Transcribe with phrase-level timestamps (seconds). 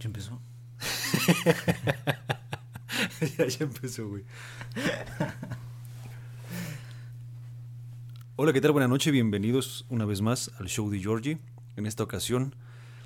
[0.00, 0.40] ¿Ya empezó?
[3.36, 4.22] ya, empezó, güey.
[8.36, 8.70] Hola, ¿qué tal?
[8.70, 11.38] Buenas noches, bienvenidos una vez más al show de Georgie.
[11.74, 12.54] En esta ocasión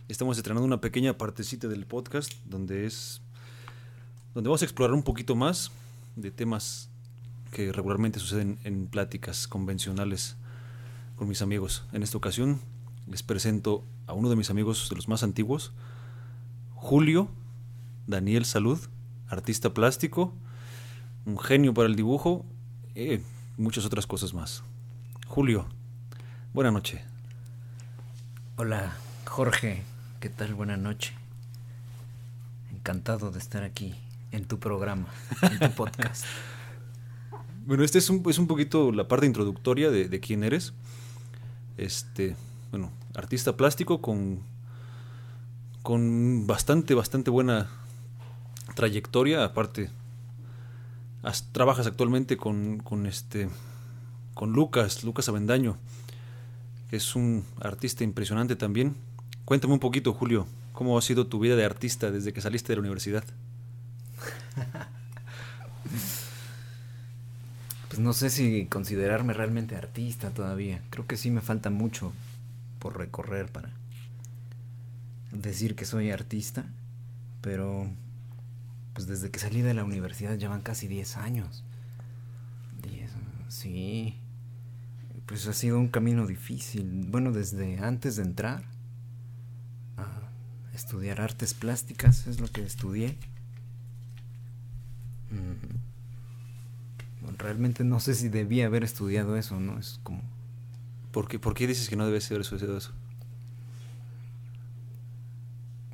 [0.08, 3.22] estamos estrenando una pequeña partecita del podcast donde es
[4.34, 5.70] donde vamos a explorar un poquito más
[6.16, 6.90] de temas
[7.52, 10.36] que regularmente suceden en pláticas convencionales
[11.16, 11.84] con mis amigos.
[11.92, 12.60] En esta ocasión
[13.06, 15.72] les presento a uno de mis amigos de los más antiguos,
[16.82, 17.28] Julio
[18.08, 18.76] Daniel Salud,
[19.28, 20.34] artista plástico,
[21.24, 22.44] un genio para el dibujo
[22.96, 23.20] y
[23.56, 24.64] muchas otras cosas más.
[25.28, 25.64] Julio,
[26.52, 27.04] buena noche.
[28.56, 29.84] Hola, Jorge.
[30.18, 30.54] ¿Qué tal?
[30.54, 31.14] Buena noche.
[32.72, 33.94] Encantado de estar aquí
[34.32, 35.06] en tu programa,
[35.40, 36.24] en tu podcast.
[37.64, 40.72] Bueno, este es un, es un poquito la parte introductoria de, de quién eres.
[41.76, 42.34] Este,
[42.72, 44.40] bueno, artista plástico con,
[45.82, 47.68] con bastante, bastante buena
[48.74, 49.44] trayectoria.
[49.44, 49.90] Aparte,
[51.52, 53.48] trabajas actualmente con, con este,
[54.34, 55.76] con Lucas, Lucas Avendaño,
[56.90, 58.94] que es un artista impresionante también.
[59.44, 62.76] Cuéntame un poquito, Julio, cómo ha sido tu vida de artista desde que saliste de
[62.76, 63.24] la universidad.
[67.88, 70.80] Pues no sé si considerarme realmente artista todavía.
[70.88, 72.14] Creo que sí me falta mucho
[72.78, 73.68] por recorrer para
[75.32, 76.66] decir que soy artista.
[77.40, 77.90] Pero
[78.94, 81.64] pues desde que salí de la universidad ya van casi 10 años.
[82.82, 83.10] 10,
[83.48, 84.16] sí.
[85.26, 87.06] Pues ha sido un camino difícil.
[87.08, 88.64] Bueno, desde antes de entrar
[89.96, 90.30] a
[90.74, 93.18] estudiar artes plásticas es lo que estudié.
[97.38, 99.78] Realmente no sé si debía haber estudiado eso, ¿no?
[99.78, 100.22] Es como...
[101.12, 102.92] ¿Por qué, por qué dices que no debes haber sucedido eso?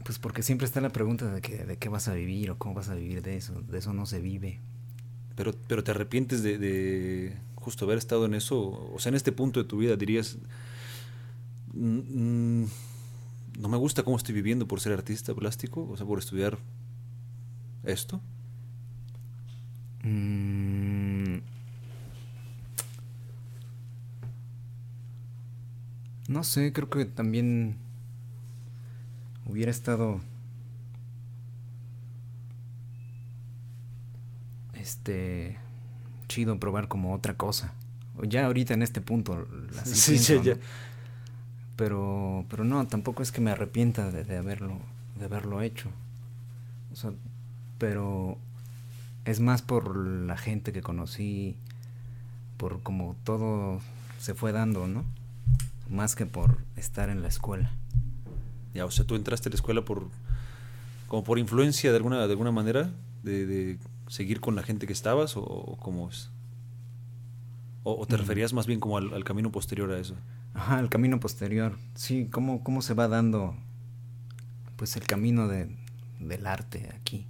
[0.08, 2.72] Pues porque siempre está la pregunta de, que, de qué vas a vivir o cómo
[2.72, 3.60] vas a vivir de eso.
[3.60, 4.58] De eso no se vive.
[5.36, 9.32] Pero, pero te arrepientes de, de justo haber estado en eso, o sea, en este
[9.32, 10.38] punto de tu vida dirías,
[11.74, 12.68] "Mm, mm,
[13.58, 16.56] no me gusta cómo estoy viviendo por ser artista plástico, o sea, por estudiar
[17.84, 18.22] esto.
[20.04, 21.40] Mm.
[26.28, 27.76] No sé, creo que también
[29.48, 30.20] hubiera estado
[34.74, 35.58] este
[36.28, 37.72] chido probar como otra cosa.
[38.22, 39.46] Ya ahorita en este punto
[39.80, 40.54] así Sí, pienso, ya, ya.
[40.54, 40.60] ¿no?
[41.76, 44.78] Pero pero no, tampoco es que me arrepienta de, de haberlo
[45.18, 45.90] de haberlo hecho.
[46.92, 47.12] O sea,
[47.78, 48.38] pero
[49.24, 51.56] es más por la gente que conocí,
[52.56, 53.80] por como todo
[54.18, 55.04] se fue dando, ¿no?
[55.88, 57.70] Más que por estar en la escuela.
[58.74, 60.08] Ya, o sea, tú entraste a la escuela por,
[61.08, 62.90] como por influencia de alguna, de alguna manera,
[63.22, 66.30] de, de seguir con la gente que estabas, o, o cómo es.
[67.84, 68.18] O, o te Mm.
[68.18, 70.14] referías más bien como al, al camino posterior a eso.
[70.54, 71.76] Ajá, el camino posterior.
[71.94, 73.54] Sí, cómo, cómo se va dando
[74.76, 75.68] pues el camino de,
[76.20, 77.26] del arte aquí.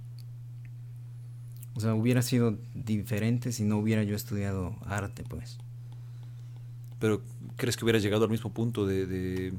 [1.75, 5.57] O sea, hubiera sido diferente si no hubiera yo estudiado arte, pues.
[6.99, 7.21] Pero,
[7.55, 9.53] ¿crees que hubieras llegado al mismo punto de, de,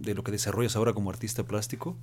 [0.00, 1.96] de lo que desarrollas ahora como artista plástico?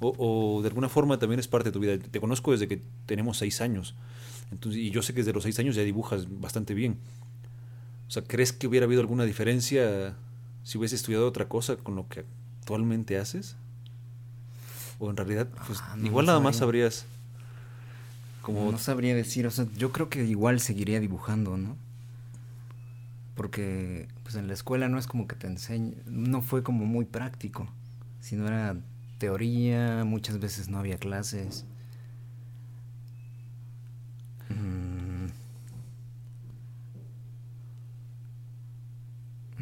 [0.00, 1.98] O, o de alguna forma también es parte de tu vida.
[1.98, 3.94] Te conozco desde que tenemos seis años.
[4.52, 6.98] Entonces, y yo sé que desde los seis años ya dibujas bastante bien.
[8.08, 10.14] O sea, ¿crees que hubiera habido alguna diferencia
[10.62, 12.24] si hubieses estudiado otra cosa con lo que
[12.60, 13.56] actualmente haces?
[14.98, 16.90] O en realidad, pues Ah, no, igual nada más sabría.
[16.90, 17.06] sabrías
[18.42, 18.70] como...
[18.70, 21.76] No sabría decir, o sea, yo creo que igual seguiría dibujando, ¿no?
[23.34, 27.04] Porque pues en la escuela no es como que te enseñe, no fue como muy
[27.04, 27.68] práctico,
[28.18, 28.76] sino era
[29.18, 31.64] teoría, muchas veces no había clases.
[34.48, 35.26] Mm.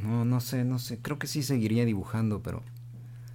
[0.03, 2.63] No, no sé, no sé, creo que sí seguiría dibujando, pero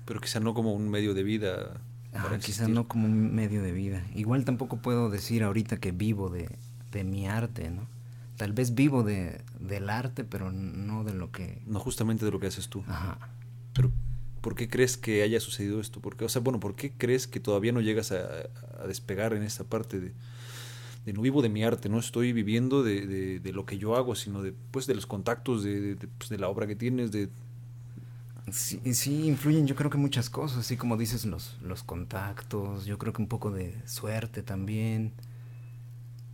[0.05, 1.79] Pero quizá no como un medio de vida.
[2.11, 4.03] Ah, quizá no como un medio de vida.
[4.15, 6.49] Igual tampoco puedo decir ahorita que vivo de,
[6.91, 7.98] de mi arte, ¿no?
[8.39, 11.61] Tal vez vivo de, del arte, pero no de lo que...
[11.67, 12.85] No justamente de lo que haces tú.
[12.87, 13.19] Ajá.
[13.73, 13.91] Pero,
[14.39, 15.99] ¿por qué crees que haya sucedido esto?
[15.99, 18.19] Porque, o sea, bueno, ¿por qué crees que todavía no llegas a,
[18.81, 20.13] a despegar en esta parte de,
[21.05, 23.97] de no vivo de mi arte, no estoy viviendo de, de- de lo que yo
[23.97, 27.27] hago, sino de, pues, de los contactos, de, pues, de la obra que tienes, de...
[28.51, 32.97] Sí, sí, influyen yo creo que muchas cosas, así como dices los, los contactos, yo
[32.97, 35.13] creo que un poco de suerte también.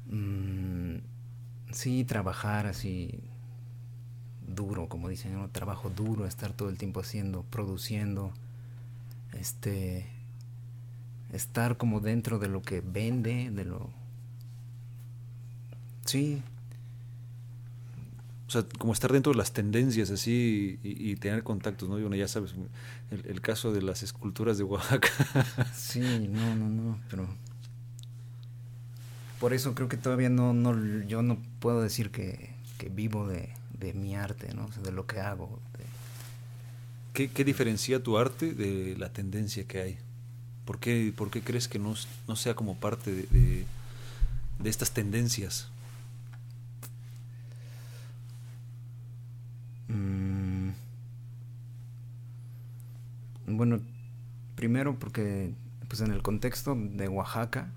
[0.08, 0.98] Mm,
[1.76, 3.20] sí, trabajar así
[4.48, 5.50] duro, como dicen, ¿no?
[5.50, 8.32] trabajo duro, estar todo el tiempo haciendo, produciendo,
[9.34, 10.08] este,
[11.34, 13.90] estar como dentro de lo que vende, de lo...
[16.06, 16.42] Sí.
[18.48, 21.98] O sea, como estar dentro de las tendencias así y, tener contactos, ¿no?
[21.98, 22.54] Y bueno, ya sabes,
[23.10, 25.10] el, el, caso de las esculturas de Oaxaca.
[25.74, 27.28] sí, no, no, no, pero...
[29.40, 33.50] Por eso creo que todavía no, no yo no puedo decir que, que vivo de,
[33.78, 34.66] de, mi arte, ¿no?
[34.66, 35.60] O sea, de lo que hago.
[37.14, 39.98] ¿Qué, ¿Qué diferencia tu arte de la tendencia que hay?
[40.66, 41.94] ¿Por qué, por qué crees que no,
[42.28, 43.66] no, sea como parte de,
[44.60, 45.70] de, estas tendencias?
[49.88, 50.70] Mm.
[53.48, 53.80] Bueno,
[54.56, 55.54] primero porque
[55.88, 57.72] pues en el contexto de Oaxaca,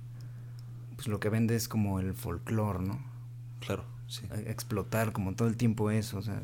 [0.99, 3.01] pues lo que vende es como el folclore, ¿no?
[3.61, 4.27] Claro, sí.
[4.35, 6.43] E, explotar como todo el tiempo eso, o sea,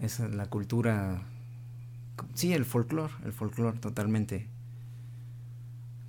[0.00, 1.22] esa es la cultura,
[2.34, 4.48] sí, el folclore, el folclore totalmente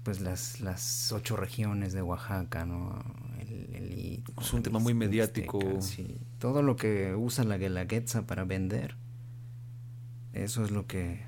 [0.01, 3.00] pues las, las ocho regiones de Oaxaca, ¿no?
[3.39, 5.62] El, es un tema muy mediático.
[5.81, 6.18] sí.
[6.39, 8.95] Todo lo que usa la Guelaguetza para vender,
[10.33, 11.25] eso es lo que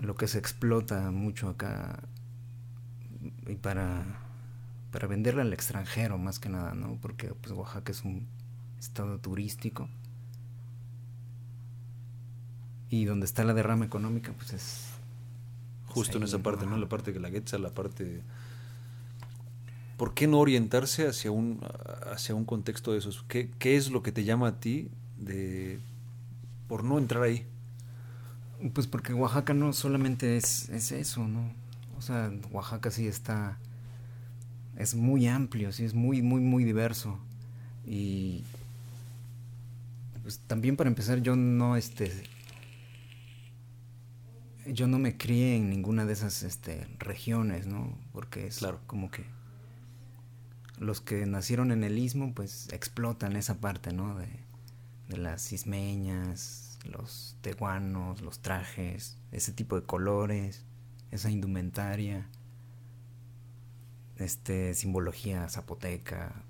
[0.00, 2.04] lo que se explota mucho acá
[3.46, 4.04] y para
[4.90, 6.98] para venderla al extranjero más que nada, ¿no?
[7.02, 8.26] Porque pues Oaxaca es un
[8.78, 9.88] estado turístico
[12.88, 14.98] y donde está la derrama económica pues es
[15.88, 16.76] Justo en esa parte, ¿no?
[16.76, 18.22] La parte de la guetza, la parte...
[19.96, 21.60] ¿Por qué no orientarse hacia un,
[22.12, 23.24] hacia un contexto de esos?
[23.26, 25.80] ¿Qué, ¿Qué es lo que te llama a ti de
[26.68, 27.46] por no entrar ahí?
[28.74, 31.52] Pues porque Oaxaca no solamente es, es eso, ¿no?
[31.98, 33.58] O sea, Oaxaca sí está...
[34.76, 37.18] Es muy amplio, sí, es muy, muy, muy diverso.
[37.84, 38.44] Y...
[40.22, 42.12] Pues también para empezar, yo no, este
[44.72, 47.96] yo no me crié en ninguna de esas este, regiones, ¿no?
[48.12, 48.80] Porque es claro.
[48.86, 49.24] como que
[50.78, 54.16] los que nacieron en el istmo, pues explotan esa parte, ¿no?
[54.18, 54.28] De,
[55.08, 60.64] de las ismeñas, los teguanos, los trajes, ese tipo de colores,
[61.10, 62.28] esa indumentaria,
[64.16, 66.44] este, simbología zapoteca,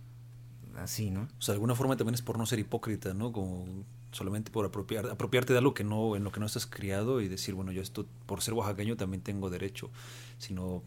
[0.77, 1.29] así, ¿no?
[1.39, 3.33] O sea, de alguna forma también es por no ser hipócrita, ¿no?
[3.33, 3.67] Como
[4.13, 7.29] solamente por apropiar, apropiarte de algo que no, en lo que no estás criado y
[7.29, 9.91] decir, bueno, yo esto, por ser oaxaqueño también tengo derecho,
[10.39, 10.83] sino,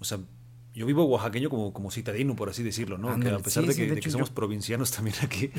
[0.00, 0.18] o sea,
[0.74, 3.18] yo vivo oaxaqueño como, como citadino, por así decirlo, ¿no?
[3.20, 5.50] que a pesar de, que, somos provincianos también aquí,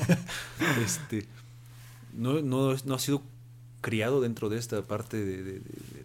[0.84, 1.26] este,
[2.12, 3.22] no, no, no ha sido
[3.80, 5.62] criado dentro de esta parte de,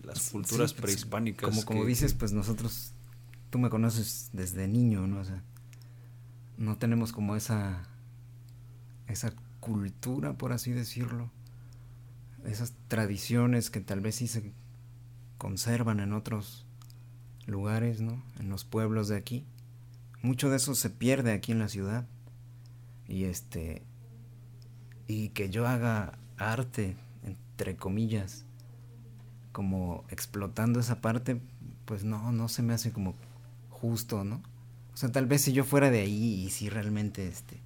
[0.08, 1.50] las culturas pues, prehispánicas.
[1.50, 2.94] Como, como dices, pues nosotros,
[3.50, 5.20] tú me conoces desde niño, ¿no?
[5.20, 5.44] O sea,
[6.58, 7.88] no tenemos como esa,
[9.08, 11.30] esa cultura, por así decirlo,
[12.46, 14.54] esas tradiciones que tal vez sí se
[15.38, 16.66] conservan en otros
[17.46, 18.24] lugares, ¿no?
[18.40, 19.46] En los pueblos de aquí.
[20.22, 22.08] Mucho de eso se pierde aquí en la ciudad.
[23.08, 23.84] Y este
[25.08, 28.47] y que yo haga arte entre comillas
[29.58, 31.42] como explotando esa parte,
[31.86, 33.16] pues no no se me hace como
[33.72, 34.44] justo, ¿no?
[34.94, 37.60] O sea, tal vez si yo fuera de ahí y si realmente este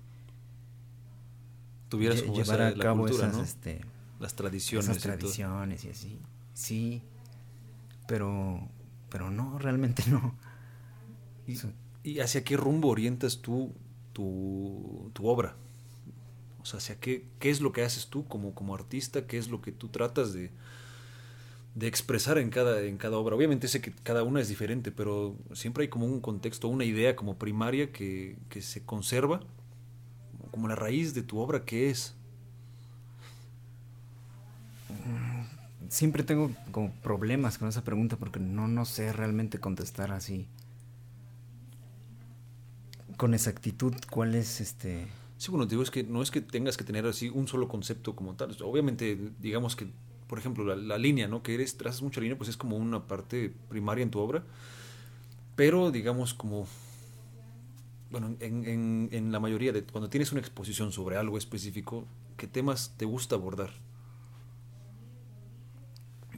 [1.90, 3.82] tuvieras como llevar a cabo esas, este,
[4.22, 4.88] las tradiciones.
[4.88, 6.20] Esas tradiciones y, así.
[6.54, 7.02] Sí,
[8.08, 8.70] pero,
[9.10, 10.34] pero no, realmente no.
[12.06, 13.74] ¿Y, hacia qué rumbo orientas tú
[14.14, 15.58] tu, tu, obra?
[16.62, 19.50] O sea, hacia qué, qué es lo que haces tú como, como artista, qué es
[19.50, 20.52] lo que tú tratas de,
[21.76, 23.36] de expresar en cada, en cada obra.
[23.36, 27.16] Obviamente sé que cada una es diferente, pero siempre hay como un contexto, una idea
[27.16, 29.42] como primaria que, que se conserva
[30.52, 32.14] como la raíz de tu obra, ¿qué es?
[35.90, 40.48] Siempre tengo como problemas con esa pregunta porque no, no sé realmente contestar así.
[43.18, 45.08] Con exactitud, ¿cuál es este...?
[45.38, 48.16] Sí, bueno, digo, es que no es que tengas que tener así un solo concepto
[48.16, 48.56] como tal.
[48.64, 49.88] Obviamente, digamos que,
[50.32, 51.44] por ejemplo, la, línea, ¿no?
[51.44, 54.46] Que eres, trazas mucha línea, pues es como una parte primaria en tu obra.
[55.58, 56.70] Pero, digamos, como
[58.10, 62.08] bueno, en, en, la mayoría de cuando tienes una exposición sobre algo específico,
[62.38, 63.72] ¿qué temas te gusta abordar?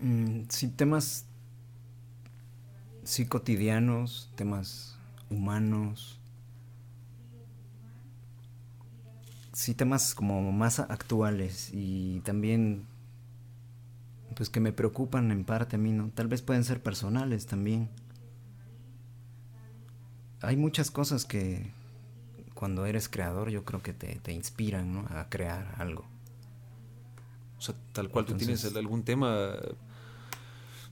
[0.01, 1.27] Mm, sí, temas
[3.03, 4.97] sí cotidianos, temas
[5.29, 6.19] humanos,
[9.51, 12.87] sí temas como más actuales y también
[14.35, 16.09] pues que me preocupan en parte a mí, ¿no?
[16.09, 17.89] Tal vez pueden ser personales también
[20.43, 21.71] hay muchas cosas que
[22.53, 25.07] cuando eres creador yo creo que te, inspiran ¿no?
[25.09, 26.05] a crear algo.
[27.57, 29.55] O sea, tal cual tú tienes algún tema,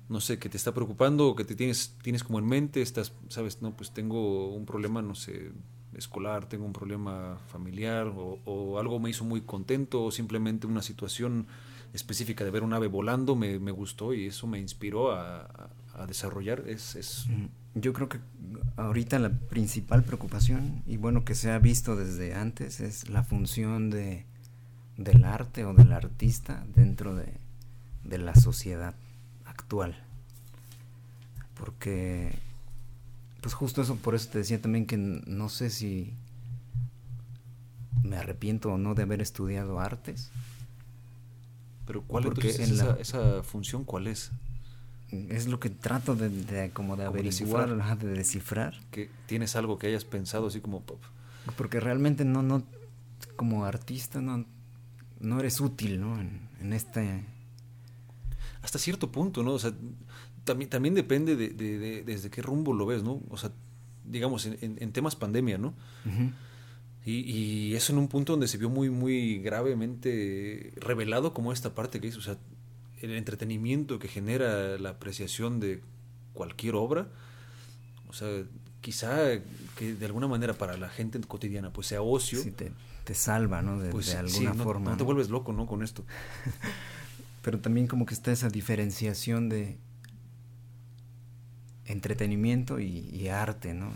[0.08, 3.12] no sé, que te está preocupando o que te tienes, tienes como en mente, estás,
[3.28, 5.52] sabes, no, pues tengo un problema, no sé,
[5.94, 10.82] escolar, tengo un problema familiar o, o algo me hizo muy contento o simplemente una
[10.82, 11.48] situación
[11.94, 16.06] específica de ver un ave volando me, me gustó y eso me inspiró a, a
[16.06, 16.64] desarrollar.
[16.68, 17.26] Es, es...
[17.74, 18.20] Yo creo que
[18.76, 23.90] ahorita la principal preocupación, y bueno que se ha visto desde antes, es la función
[23.90, 24.26] de,
[24.98, 27.34] del arte o del artista dentro de,
[28.04, 28.96] de la sociedad
[29.46, 29.96] actual.
[31.54, 32.34] Porque,
[33.42, 36.14] pues justo eso, por eso te decía también que no sé si
[38.04, 40.32] me arrepiento o no de haber estudiado artes.
[41.92, 43.84] Pero ¿cuál es esa, esa función?
[43.84, 44.32] ¿Cuál es?
[45.12, 47.98] es lo que trato de, de como de averiguar, descifrar.
[47.98, 48.80] de descifrar.
[48.92, 50.84] Que tienes algo que hayas pensado así como
[51.58, 52.64] porque realmente no no
[53.36, 54.46] como artista no
[55.20, 56.18] no eres útil, ¿no?
[56.18, 57.26] En, en este
[58.62, 59.52] hasta cierto punto, ¿no?
[59.52, 59.74] O sea,
[60.46, 63.22] también también depende de, de, desde qué rumbo lo ves, ¿no?
[63.30, 63.52] O sea,
[64.06, 65.74] digamos en, en, temas pandemia, ¿no?
[67.06, 71.74] Y, y, eso en un punto donde se vio muy, muy gravemente revelado como esta
[71.74, 72.38] parte que es, o sea,
[73.02, 75.82] el entretenimiento que genera la apreciación de
[76.34, 77.08] cualquier obra,
[78.08, 78.44] o sea,
[78.82, 79.40] quizá
[79.78, 82.42] que de alguna manera para la gente cotidiana pues sea ocio.
[82.42, 82.72] Sí, te,
[83.04, 83.80] te salva, ¿no?
[83.80, 84.92] De, pues, alguna forma.
[84.92, 85.66] No te vuelves loco, ¿no?
[85.66, 86.04] Con esto.
[87.42, 89.78] Pero también como que está esa diferenciación de
[91.86, 93.92] entretenimiento y, arte, ¿no?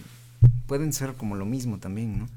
[0.66, 2.28] Pueden ser como lo mismo también, ¿no?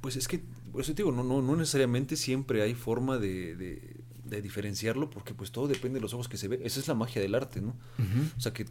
[0.00, 3.96] Pues es que, por eso te digo, no, no, no necesariamente siempre hay forma de
[4.28, 6.60] de diferenciarlo porque pues todo depende de los ojos que se ve.
[6.62, 7.74] Esa es la magia del arte, ¿no?
[8.36, 8.66] O sea que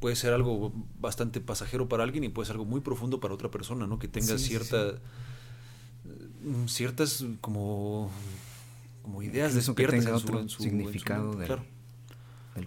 [0.00, 3.50] puede ser algo bastante pasajero para alguien y puede ser algo muy profundo para otra
[3.50, 3.98] persona, ¿no?
[3.98, 4.94] Que tenga cierta
[6.44, 8.10] mm, ciertas como
[9.02, 11.64] como ideas despiertas en su, en su, significado claro.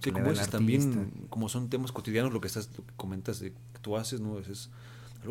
[0.02, 3.52] que como es también como son temas cotidianos lo que estás lo que comentas de
[3.52, 4.40] que tú haces, ¿no?
[4.40, 4.70] Es,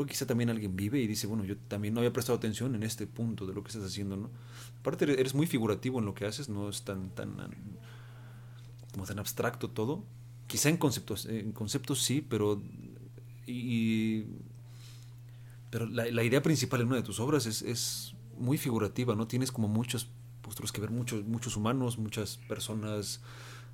[0.02, 2.82] que quizá también alguien vive y dice, bueno, yo también no había prestado atención en
[2.82, 4.30] este punto de lo que estás haciendo, ¿no?
[4.80, 7.36] Aparte eres muy figurativo en lo que haces, no es tan, tan,
[8.92, 10.04] como tan abstracto todo.
[10.46, 12.60] Quizá en conceptos, en conceptos sí, pero,
[13.46, 14.24] y,
[15.70, 19.26] pero la, idea principal en una de tus obras es, es muy figurativa, ¿no?
[19.26, 20.08] Tienes como muchos
[20.42, 23.20] postres que ver, muchos, muchos humanos, muchas personas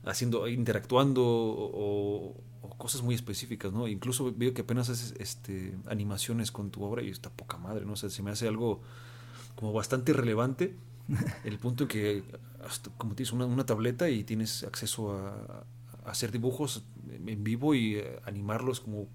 [0.05, 2.37] haciendo, interactuando o,
[2.79, 3.89] cosas muy específicas, ¿no?
[3.89, 7.93] Incluso veo que apenas haces este, animaciones con tu obra y está poca madre, ¿no?
[7.93, 8.81] O sea, se me hace algo
[9.55, 10.75] como bastante relevante
[11.45, 12.23] el punto en que,
[12.97, 15.65] como tienes una, una, tableta y tienes acceso a,
[16.07, 16.85] hacer dibujos
[17.27, 19.09] en vivo y eh, animarlos como,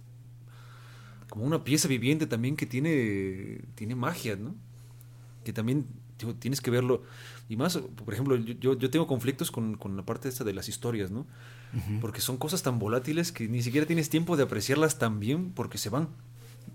[1.29, 4.55] como una pieza viviente también que tiene, tiene magia, ¿no?
[5.43, 5.87] Que también
[6.39, 7.03] tienes que verlo.
[7.49, 10.69] Y más, por ejemplo, yo, yo tengo conflictos con, con, la parte esta de las
[10.69, 11.25] historias, ¿no?
[11.99, 15.77] Porque son cosas tan volátiles que ni siquiera tienes tiempo de apreciarlas tan bien porque
[15.77, 16.07] se van.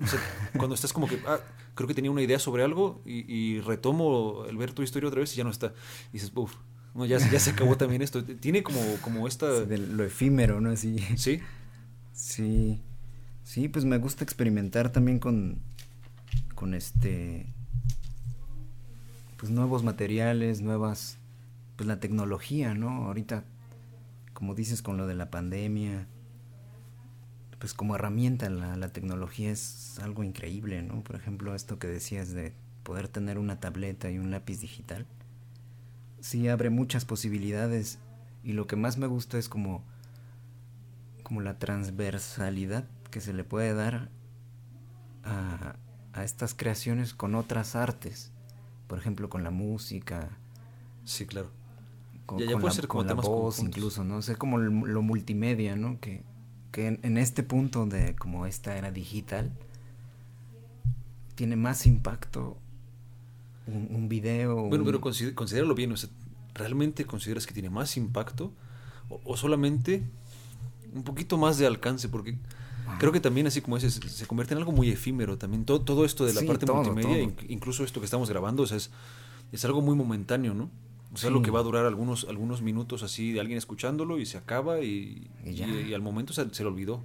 [0.56, 1.40] cuando estás como que, ah,
[1.74, 5.32] creo que tenía una idea sobre algo y, retomo el ver tu historia otra vez
[5.32, 5.72] y ya no está.
[6.10, 6.54] Y dices, uff,
[6.94, 8.22] no, ya, ya se acabó también esto.
[8.24, 9.46] Tiene como, como esta...
[9.46, 10.70] lo efímero, ¿no?
[10.70, 10.98] Así.
[11.16, 11.40] Sí.
[12.12, 12.80] Sí.
[13.42, 15.58] Sí, pues me gusta experimentar también con,
[16.54, 17.46] con este
[19.40, 21.16] pues nuevos materiales, nuevas,
[21.76, 23.06] pues la tecnología, ¿no?
[23.06, 23.44] Ahorita,
[24.34, 26.06] como dices, con lo de la pandemia,
[27.58, 31.02] pues como herramienta la, la tecnología es algo increíble, ¿no?
[31.02, 35.06] Por ejemplo, esto que decías de poder tener una tableta y un lápiz digital,
[36.20, 37.98] sí abre muchas posibilidades
[38.44, 39.82] y lo que más me gusta es como,
[41.22, 44.10] como la transversalidad que se le puede dar
[45.24, 45.76] a,
[46.12, 48.34] a estas creaciones con otras artes
[48.90, 50.36] por ejemplo, con la música.
[51.04, 51.48] Sí, claro.
[52.26, 54.20] Con, ya, puede la, ser como con la voz, incluso, ¿no?
[54.20, 56.00] sé como lo, multimedia, ¿no?
[56.00, 56.24] Que,
[56.72, 59.52] que en, este punto de como esta era digital,
[61.36, 62.58] tiene más impacto
[63.68, 64.66] un, un video.
[64.66, 66.10] Bueno, pero considéralo bien, o sea,
[66.54, 68.52] ¿realmente consideras que tiene más impacto?
[69.24, 70.04] o solamente
[70.92, 72.08] un poquito más de alcance?
[72.08, 72.38] Porque
[72.98, 75.64] Creo que también, así como dices, se convierte en algo muy efímero también.
[75.64, 78.90] Todo, todo esto de la parte multimedia, incluso esto que estamos grabando, o sea, es,
[79.52, 80.70] es algo muy momentáneo, ¿no?
[81.12, 84.26] O sea, lo que va a durar algunos, algunos minutos así de alguien escuchándolo y
[84.26, 87.02] se acaba y, y, al momento se, se le olvidó.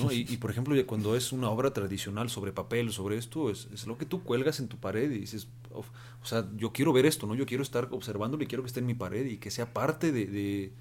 [0.00, 0.10] ¿no?
[0.10, 3.96] Y, por ejemplo, cuando es una obra tradicional sobre papel, sobre esto, es, es lo
[3.96, 5.84] que tú cuelgas en tu pared y dices, o
[6.24, 7.36] sea, yo quiero ver esto, ¿no?
[7.36, 10.10] Yo quiero estar observándolo y quiero que esté en mi pared y que sea parte
[10.10, 10.72] de, de,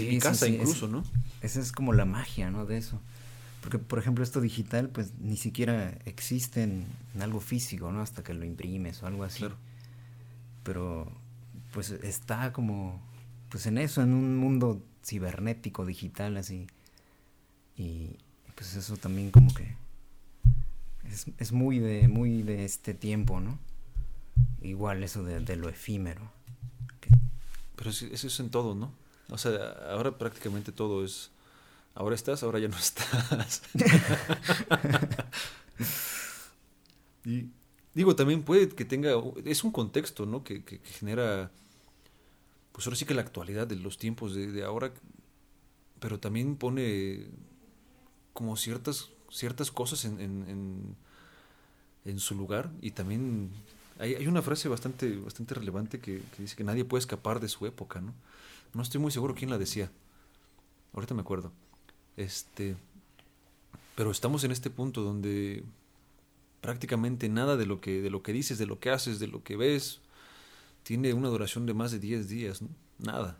[0.00, 1.04] mi casa incluso, ¿no?
[1.40, 2.66] Esa es como la magia, ¿no?
[2.66, 3.00] De eso.
[3.62, 6.84] Porque, por ejemplo, esto digital, pues ni siquiera existe en,
[7.20, 8.02] algo físico, ¿no?
[8.02, 9.44] Hasta que lo imprimes o algo así.
[10.64, 11.10] Pero,
[11.72, 13.00] pues está como,
[13.48, 16.66] pues en eso, en un mundo cibernético, digital, así.
[17.76, 18.16] Y
[18.56, 19.74] pues eso también como que
[21.04, 23.58] es, es muy de muy de este tiempo, ¿no?
[24.60, 26.30] Igual eso de, de lo efímero.
[27.00, 27.10] que-
[27.76, 28.92] Pero eso es en todo, ¿no?
[29.30, 29.52] O sea,
[29.90, 31.30] ahora prácticamente todo es...
[31.94, 33.62] Ahora estás, ahora ya no estás.
[37.24, 37.50] y
[37.94, 39.12] digo, también puede que tenga...
[39.44, 40.42] Es un contexto, ¿no?
[40.44, 41.50] Que, que- que genera...
[42.72, 44.92] Pues ahora sí que la actualidad de los tiempos de, de ahora,
[46.00, 47.26] pero también pone
[48.32, 50.96] como ciertas, ciertas cosas en, en, en,
[52.04, 53.50] en su lugar y también
[53.98, 57.48] hay, hay una frase bastante, bastante relevante que, que dice que nadie puede escapar de
[57.48, 58.12] su época, ¿no?
[58.74, 59.90] No estoy muy seguro quién la decía.
[60.92, 61.52] Ahorita me acuerdo.
[62.16, 62.76] Este,
[63.94, 65.64] pero estamos en este punto donde
[66.60, 69.42] prácticamente nada de lo que de lo que dices, de lo que haces, de lo
[69.44, 70.00] que ves
[70.84, 72.68] tiene una duración de más de 10 días, ¿no?
[72.98, 73.36] Nada.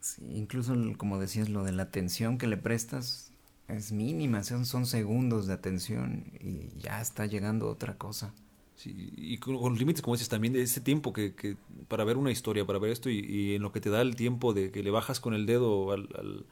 [0.00, 3.32] sí, incluso como decías, lo de la atención que le prestas
[3.68, 8.32] es mínima, son, son segundos de atención y ya está llegando otra cosa.
[8.76, 11.56] Sí, y con, con límites, como dices, también de ese tiempo que, que
[11.88, 14.14] para ver una historia, para ver esto, y, y en lo que te da el
[14.14, 16.46] tiempo de que le bajas con el dedo al, al-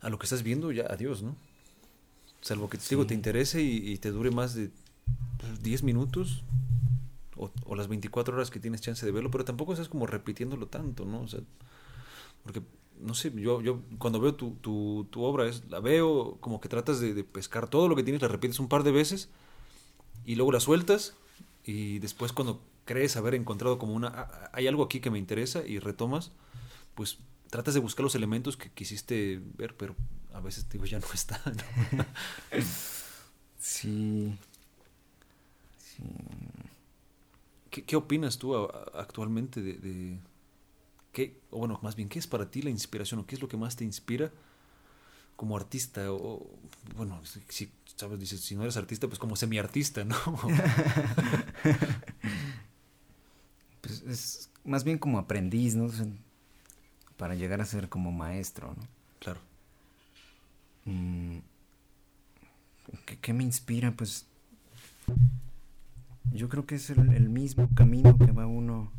[0.00, 1.36] a lo que estás viendo, ya adiós, ¿no?
[2.40, 3.08] Salvo que te digo, Sí.
[3.08, 4.70] te interese y, y te dure más de
[5.38, 6.44] pues, 10 minutos
[7.36, 10.66] o, o las 24 horas que tienes chance de verlo, pero tampoco estás como repitiéndolo
[10.66, 11.20] tanto, ¿no?
[11.22, 11.40] O sea,
[12.44, 12.62] porque,
[13.00, 16.68] no sé, yo, yo cuando veo tu, tu, tu obra, es, la veo como que
[16.68, 19.28] tratas de, de pescar todo lo que tienes, la repites un par de veces
[20.24, 21.14] y luego la sueltas
[21.64, 25.66] y después cuando crees haber encontrado como una "Ah, hay algo aquí que me interesa
[25.66, 26.32] y retomas
[26.94, 27.18] pues
[27.50, 29.94] tratas de buscar los elementos que quisiste ver pero
[30.32, 32.04] a veces digo ya no está ¿no?
[33.58, 34.38] Sí.
[35.78, 36.02] Sí.
[37.70, 38.54] ¿Qué, qué opinas tú
[38.94, 40.18] actualmente de, de
[41.12, 43.48] qué o bueno más bien qué es para ti la inspiración o qué es lo
[43.48, 44.30] que más te inspira
[45.36, 46.48] como artista o
[46.96, 50.16] bueno si, si, sabes dices si no eres artista pues como semiartista no
[53.80, 55.84] Pues es más bien como aprendiz, ¿no?
[55.84, 56.06] O sea,
[57.18, 58.82] para llegar a ser como maestro, ¿no?
[59.18, 59.40] claro
[60.88, 61.40] Mm,
[63.04, 63.92] ¿Qué, qué me inspira?
[63.92, 64.24] Pues
[66.32, 68.90] yo creo que es el, el mismo camino que va uno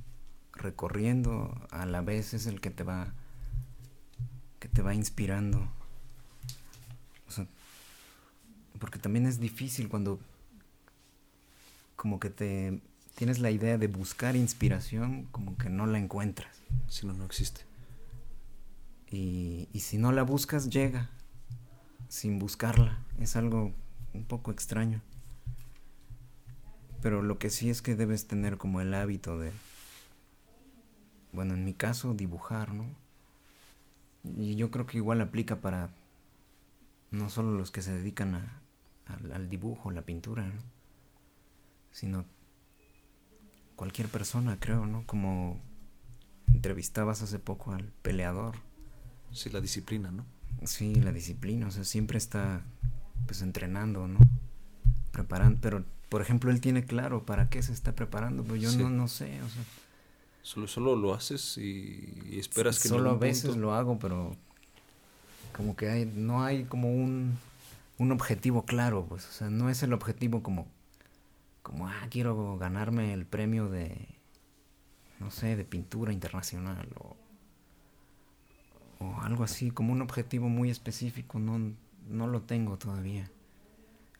[0.54, 3.14] recorriendo, a la vez es el que te va
[4.60, 5.68] que te va inspirando.
[7.28, 7.48] O sea,
[8.78, 10.20] porque también es difícil cuando
[11.96, 12.82] como que te
[13.16, 16.56] tienes la idea de buscar inspiración, como que no la encuentras.
[16.88, 17.69] si no no existe
[19.12, 21.10] Y, si no la buscas, llega
[22.08, 23.00] sin buscarla.
[23.20, 23.74] Es algo
[24.14, 25.02] un poco extraño.
[27.02, 29.52] Pero lo que sí es que debes tener como el hábito de,
[31.32, 32.86] bueno, en mi caso, dibujar, ¿no?
[34.24, 35.90] Y yo creo que igual aplica para
[37.10, 38.62] no solo los que se dedican a,
[39.06, 40.62] al, al dibujo, la pintura, ¿no?
[41.92, 42.26] Sino
[43.76, 45.06] cualquier persona, creo, ¿no?
[45.08, 45.58] Como
[46.54, 48.69] entrevistabas hace poco al peleador.
[49.32, 50.26] Sí la disciplina no
[50.66, 52.62] Sí, la disciplina, o sea, siempre está
[53.28, 54.20] pues entrenando, ¿no?
[55.14, 58.78] Preparando, pero por ejemplo, él tiene claro para qué se está preparando, pero yo Sí.
[58.78, 59.64] no, no sé, o sea,
[60.42, 64.36] Solo, solo lo haces y, y esperas que solo a veces punto- lo hago, pero
[65.56, 67.38] como que hay, no hay como un,
[67.98, 70.68] un objetivo claro, pues, o sea, no es el objetivo como,
[71.62, 74.08] como, ah, quiero ganarme el premio de,
[75.20, 77.16] no sé, de pintura internacional o,
[79.00, 81.74] o algo así, como un objetivo muy específico, no,
[82.10, 83.32] no lo tengo todavía.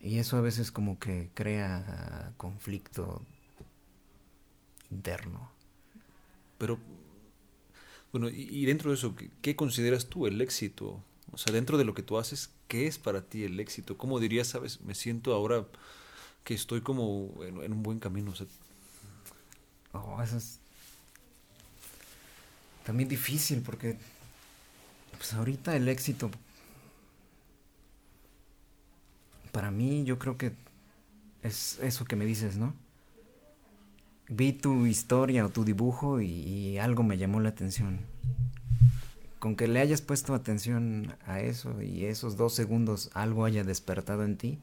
[0.02, 3.22] Y eso a veces como que crea conflicto
[4.92, 5.52] interno.
[6.58, 6.80] Pero,
[8.12, 11.04] bueno, y, y dentro de eso, ¿qué, qué consideras tú el éxito?
[11.32, 13.98] O sea, dentro de lo que tú haces, ¿qué es para ti el éxito?
[13.98, 15.68] ¿Cómo dirías, sabes, me siento ahora
[16.44, 18.32] que estoy como en, en un buen camino?
[18.32, 18.48] O sea,
[19.94, 20.60] Oh, eso es
[22.86, 23.98] también difícil porque
[25.20, 26.32] pues ahorita el éxito
[29.52, 30.54] para mí yo creo que
[31.44, 32.74] es eso que me dices, ¿no?
[34.30, 38.00] Vi tu historia o tu dibujo y, algo me llamó la atención.
[39.40, 44.24] Con que le hayas puesto atención a eso y esos dos segundos algo haya despertado
[44.24, 44.60] en ti,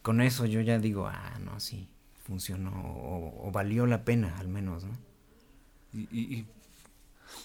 [0.00, 1.88] con eso yo ya digo, ah, no, sí,
[2.24, 4.92] funcionó o, o valió la pena al menos, ¿no?
[5.92, 6.46] y- y-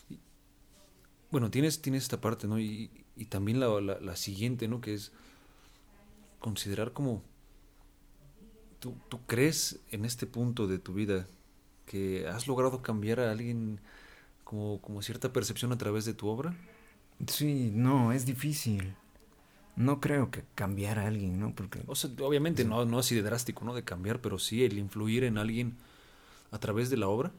[0.10, 0.20] y-
[1.32, 2.60] bueno, tienes, tienes esta parte, ¿no?
[2.60, 4.82] Y, y también la, la, la siguiente, ¿no?
[4.82, 5.12] Que es
[6.40, 7.24] considerar como...
[8.80, 11.28] ¿tú, ¿Tú crees en este punto de tu vida
[11.86, 13.82] que has logrado cambiar a alguien
[14.44, 16.56] como, como cierta percepción a través de tu obra?
[17.28, 18.96] Sí, no, es difícil.
[19.76, 21.56] no creo que cambiar a alguien, ¿no?
[21.56, 23.74] Porque O sea, obviamente no, no así de drástico, ¿no?
[23.74, 25.78] De cambiar, pero sí el influir en alguien
[26.52, 27.32] a través de la obra.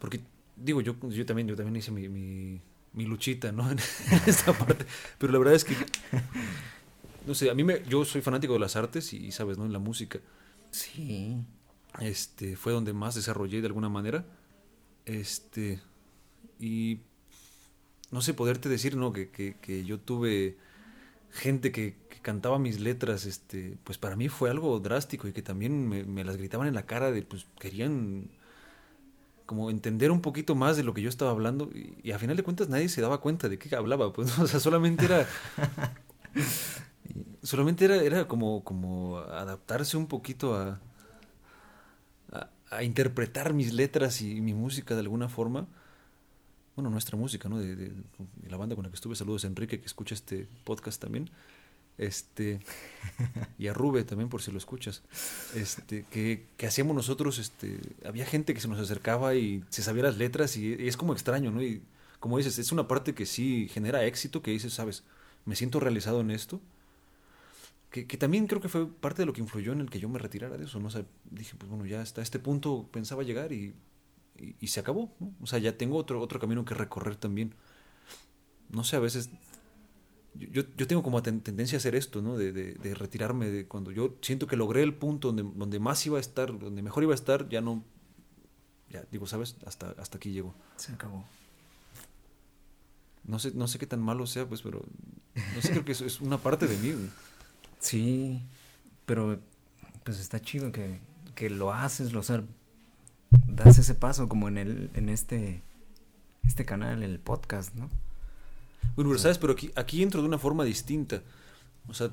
[0.00, 0.22] Porque,
[0.56, 2.62] digo, yo, yo también, yo también hice mi, mi,
[2.98, 3.70] mi luchita, ¿no?
[3.70, 3.78] En
[4.26, 4.84] esta parte.
[5.18, 5.74] Pero la verdad es que,
[7.26, 9.64] no sé, a mí me, yo soy fanático de las artes y, sabes, ¿no?
[9.64, 10.20] En la música.
[10.70, 11.36] sí,
[12.00, 14.24] Este, fue donde más desarrollé de alguna manera.
[15.06, 15.80] Este,
[16.58, 17.00] y
[18.10, 19.12] no sé, poderte decir, ¿no?
[19.12, 20.58] Que, que, que yo tuve
[21.30, 25.42] gente que, que cantaba mis letras, este, pues para mí fue algo drástico y que
[25.42, 28.30] también me, me las gritaban en la cara de, pues querían
[29.48, 32.36] como entender un poquito más de lo que yo estaba hablando y, y a final
[32.36, 35.26] de cuentas nadie se daba cuenta de qué hablaba, pues, o sea, solamente era...
[37.42, 40.80] solamente era, era como, como adaptarse un poquito a,
[42.32, 45.66] a, a interpretar mis letras y mi música de alguna forma.
[46.76, 47.58] Bueno, nuestra música, ¿no?
[47.58, 49.16] De, de- de la banda con la que estuve.
[49.16, 51.30] Saludos a Enrique, que escucha este podcast también.
[51.98, 52.60] Este,
[53.58, 55.02] y a Rube también, por si lo escuchas.
[55.54, 60.04] Este, que, que hacíamos nosotros, este, había gente que se nos acercaba y se sabía
[60.04, 61.60] las letras y, es como extraño, ¿no?
[61.60, 61.82] Y
[62.20, 65.02] como dices, es una parte que sí genera éxito, que dices, sabes,
[65.44, 66.60] me siento realizado en esto.
[67.90, 70.10] Que, que también creo que fue parte de lo que influyó en el que yo
[70.10, 70.88] me retirara de eso, ¿no?
[70.88, 73.74] O sea, dije, pues bueno, ya hasta este punto pensaba llegar y,
[74.38, 75.32] y, y se acabó, ¿no?
[75.40, 77.54] O sea, ya tengo otro, otro camino que recorrer también.
[78.68, 79.30] No sé, a veces
[80.38, 82.36] yo, yo- tengo como ten- tendencia a hacer esto, ¿no?
[82.36, 86.04] De, de- de retirarme de cuando yo siento que logré el punto donde, donde más
[86.06, 87.82] iba a estar, donde mejor iba a estar, ya no,
[88.90, 89.56] ya digo, ¿sabes?
[89.66, 90.54] Hasta, hasta aquí llego.
[90.76, 91.24] se acabó.
[93.24, 94.82] No sé, no sé qué tan malo sea, pues, pero
[95.54, 96.92] no sé, creo que eso es una parte de mí.
[96.92, 97.10] güey.
[97.78, 98.40] Sí,
[99.06, 99.38] pero
[100.04, 100.98] pues está chido que,
[101.34, 102.42] que lo haces, lo, o sea,
[103.46, 105.62] das ese paso como en el, en este,
[106.46, 107.90] este canal, el podcast, ¿no?
[108.96, 109.22] Bueno, pero Sí.
[109.22, 111.22] sabes, pero aquí, aquí entro de una forma distinta.
[111.88, 112.10] O sea,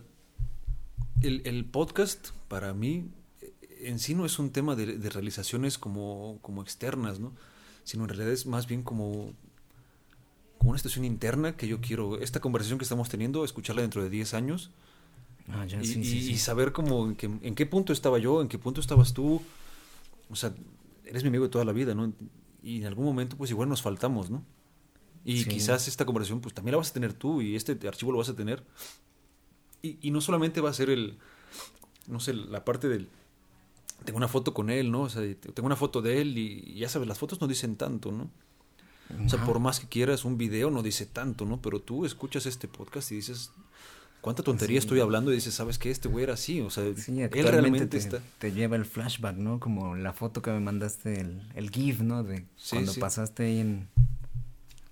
[1.22, 3.10] el, el podcast para mí
[3.42, 7.34] eh, en sí no es un tema de, de realizaciones como, como externas, ¿no?
[7.84, 9.34] Sino en realidad es más bien como,
[10.58, 14.10] como una situación interna que yo quiero, esta conversación que estamos teniendo, escucharla dentro de
[14.10, 14.72] 10 años
[15.50, 16.38] Ah, ya, y, sí, y- sí, y sí.
[16.38, 19.42] saber como en qué, en qué punto estaba yo, en qué punto estabas tú.
[20.30, 20.54] O sea,
[21.06, 22.12] eres mi amigo de toda la vida, ¿no?
[22.64, 24.44] Y en algún momento pues igual nos faltamos, ¿no?
[25.26, 25.50] Y Sí.
[25.50, 28.30] quizás esta conversación pues también la vas a tener tú y este archivo lo vas
[28.30, 28.64] a tener.
[29.82, 31.18] Y, y no solamente va a ser el,
[32.08, 33.10] no sé, la parte del...
[34.04, 35.02] Tengo una foto con él, ¿no?
[35.04, 35.22] O sea,
[35.54, 38.30] tengo una foto de él y, y ya sabes, las fotos no dicen tanto, ¿no?
[39.26, 41.62] O sea, por más que quieras, un video no dice tanto, ¿no?
[41.62, 43.52] Pero tú escuchas este podcast y dices,
[44.22, 44.86] ¿cuánta tontería Sí.
[44.86, 45.32] estoy hablando?
[45.32, 45.92] Y dices, ¿sabes qué?
[45.92, 46.60] Este güey era así.
[46.62, 48.20] O sea, Sí, él realmente te, está...
[48.40, 49.60] te lleva el flashback, ¿no?
[49.60, 52.24] Como la foto que me mandaste, el, el GIF, ¿no?
[52.24, 53.88] De Sí, cuando pasaste ahí en...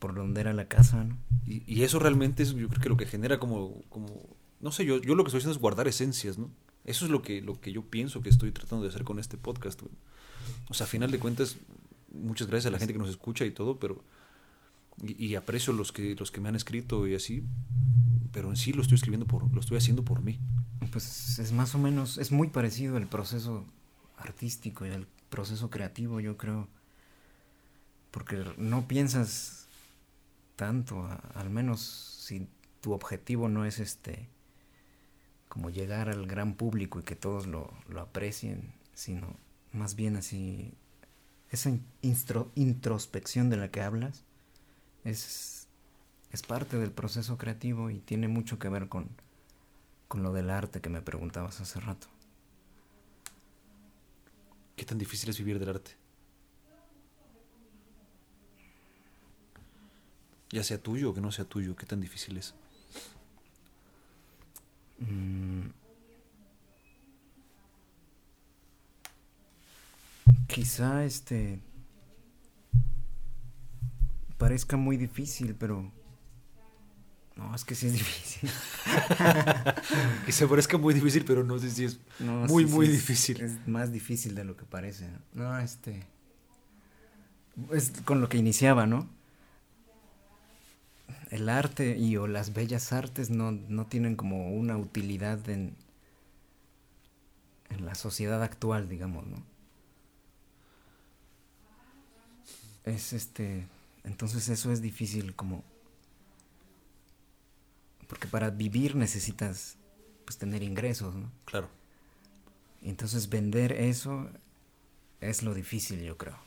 [0.03, 1.17] por donde era la casa, ¿no?
[1.45, 4.83] Y, y eso realmente es, yo creo que lo que genera como, como no sé,
[4.83, 6.51] yo, yo lo que estoy haciendo es guardar esencias, ¿no?
[6.83, 9.37] Eso es lo que, lo que yo pienso que estoy tratando de hacer con este
[9.37, 9.93] podcast, güey.
[10.67, 11.55] O sea, a final de cuentas,
[12.11, 14.03] muchas gracias a la gente que nos escucha y todo, pero...
[15.01, 17.45] Y, y aprecio los que, los que me han escrito y así,
[18.33, 20.37] pero en sí lo estoy escribiendo por, lo estoy haciendo por mí.
[20.91, 23.65] Pues es más o menos, es muy parecido el proceso
[24.17, 26.67] artístico y el proceso creativo, yo creo.
[28.11, 29.62] Porque no piensas
[30.55, 32.47] tanto, al menos si
[32.81, 34.29] tu objetivo no es este
[35.47, 39.35] como llegar al gran público y que todos lo, lo aprecien, sino
[39.71, 40.73] más bien así
[41.51, 41.71] esa
[42.55, 44.23] introspección de la que hablas
[45.03, 45.67] es,
[46.31, 49.09] es parte del proceso creativo y tiene mucho que ver con,
[50.07, 52.07] con lo del arte que me preguntabas hace rato.
[54.75, 55.91] ¿Qué tan difícil es vivir del arte?
[60.53, 62.53] Ya sea tuyo o que no sea tuyo, ¿qué tan difícil es?
[64.99, 65.69] Mm.
[70.45, 71.59] Quizá este
[74.37, 75.91] parezca muy difícil, pero
[77.35, 78.51] no, es que sí es difícil.
[80.25, 83.41] Que se parezca muy difícil, pero no sé si es No, muy, sí, muy difícil.
[83.41, 85.09] Es más difícil de lo que parece.
[85.33, 86.05] No, este.
[87.71, 89.09] Es con lo que iniciaba, ¿no?
[91.33, 95.75] El arte y o las bellas artes no, no tienen como una utilidad en,
[97.71, 99.43] en la sociedad actual, digamos, ¿no?
[102.83, 103.65] Es este.
[104.03, 105.63] Entonces eso es difícil como.
[108.07, 109.77] Porque para vivir necesitas
[110.25, 111.31] pues tener ingresos, ¿no?
[111.45, 111.67] Claro.
[112.83, 114.29] Entonces vender eso
[115.19, 116.37] es lo difícil, yo creo.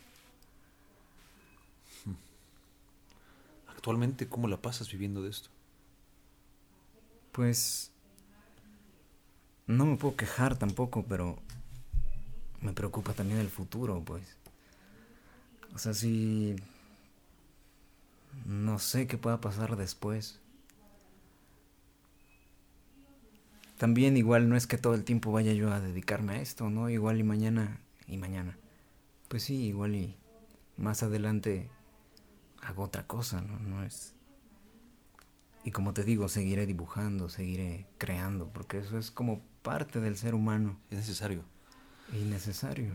[3.87, 5.49] Actualmente, ¿cómo la pasas viviendo de esto?
[7.31, 7.93] Pues
[9.69, 11.39] no me puedo quejar tampoco, pero
[12.61, 14.25] me preocupa también el futuro, pues.
[15.73, 16.57] O sea, si...
[18.45, 20.41] No sé qué pueda pasar después.
[23.79, 26.91] También igual no es que todo el tiempo vaya yo a dedicarme a esto, ¿no?
[26.91, 28.59] Igual y mañana y mañana.
[29.29, 30.17] Pues sí, igual y
[30.77, 31.71] más adelante
[32.67, 33.59] hago otra cosa, ¿no?
[33.59, 34.15] No es...
[35.65, 40.35] Y como te digo, seguiré dibujando, seguiré creando, porque eso es como parte del ser
[40.35, 40.79] humano.
[40.91, 41.43] Es necesario.
[42.13, 42.93] Y necesario.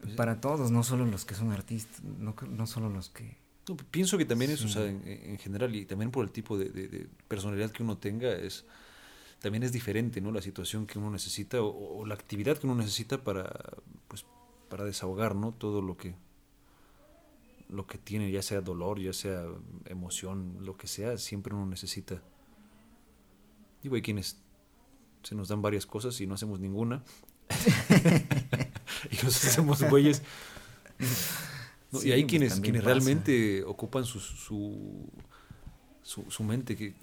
[0.00, 3.36] Pues Para todos, no solo los que son artistas, no, no solo los que...
[3.90, 7.70] pienso que también es, o sea, en, general, y también por el tipo de, personalidad
[7.70, 8.64] que uno tenga, es
[9.40, 10.32] también es diferente, ¿no?
[10.32, 13.48] La situación que uno necesita o, la actividad que uno necesita para,
[14.08, 14.26] pues,
[14.68, 15.52] para desahogar, ¿no?
[15.52, 16.14] Todo lo que,
[17.68, 19.44] lo que tiene, ya sea dolor, ya sea
[19.86, 22.22] emoción, lo que sea, siempre uno necesita.
[23.82, 24.40] Digo, hay quienes
[25.22, 27.04] se nos dan varias cosas y no hacemos ninguna.
[29.10, 30.22] y nos hacemos güeyes.
[32.02, 35.10] y hay pues quienes, quienes realmente ocupan su, su,
[36.02, 36.94] su, mente que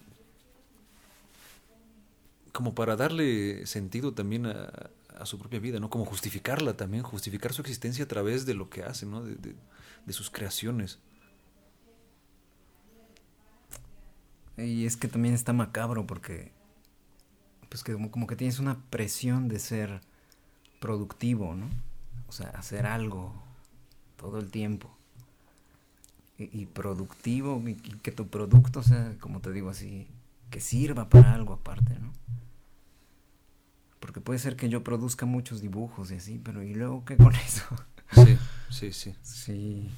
[2.51, 5.89] como para darle sentido también a, a, su propia vida, ¿no?
[5.89, 9.23] Como justificarla también, justificar su existencia a través de lo que hace, ¿no?
[9.23, 9.55] De, de
[10.13, 10.99] sus creaciones.
[14.57, 16.51] Y es que también está macabro porque
[17.69, 20.01] pues que como, que tienes una presión de ser
[20.79, 21.69] productivo, ¿no?
[22.27, 23.33] O sea, hacer algo
[24.15, 24.95] todo el tiempo.
[26.37, 30.07] Y, productivo, y, que tu producto sea, como te digo así,
[30.51, 32.11] que sirva para algo aparte, ¿no?
[34.01, 37.33] Porque puede ser que yo produzca muchos dibujos y así, pero ¿y luego qué con
[37.35, 37.65] eso?
[38.11, 38.37] Sí,
[38.69, 39.15] sí, sí.
[39.23, 39.89] Sí.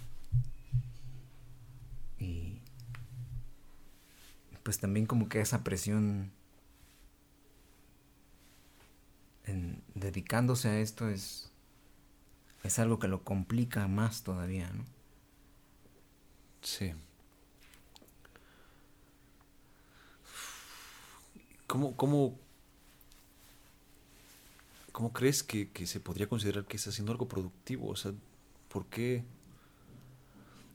[2.19, 2.61] Y
[4.63, 6.31] pues también como que esa presión
[9.45, 11.51] en, dedicándose a esto es,
[12.63, 14.83] es algo que lo complica más todavía, ¿no?
[16.61, 16.93] Sí.
[21.67, 22.37] ¿Cómo, cómo,
[24.91, 27.89] cómo crees que, se podría considerar que está haciendo algo productivo?
[27.89, 28.13] O sea,
[28.77, 29.23] ¿por qué,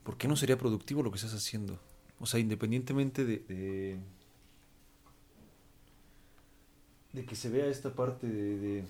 [0.02, 1.78] ¿por qué no sería productivo lo que estás haciendo?
[2.18, 4.00] O sea, independientemente de
[7.12, 8.82] de que se vea esta parte de,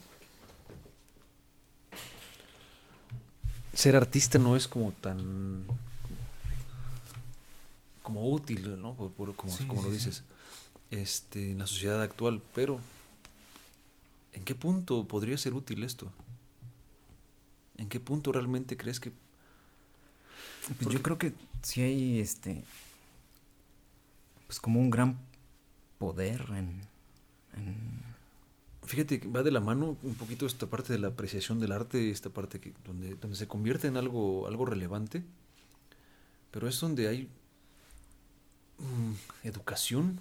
[3.75, 5.67] ser artista no es como tan
[8.03, 8.95] como útil, ¿no?
[8.97, 10.23] como, lo dices,
[10.91, 12.81] este, en la sociedad actual, pero
[14.33, 16.11] ¿en qué punto podría ser útil esto?
[17.77, 19.13] ¿En qué punto realmente crees que
[20.79, 21.33] pues yo creo que
[21.63, 22.65] si hay este
[24.47, 25.19] pues como un gran
[25.99, 26.83] poder en
[28.85, 32.11] Fíjate que va de la mano un poquito esta parte de la apreciación del arte,
[32.11, 35.23] esta parte que, donde, donde se convierte en algo, algo relevante,
[36.51, 37.29] pero es donde hay
[38.79, 40.21] mm, educación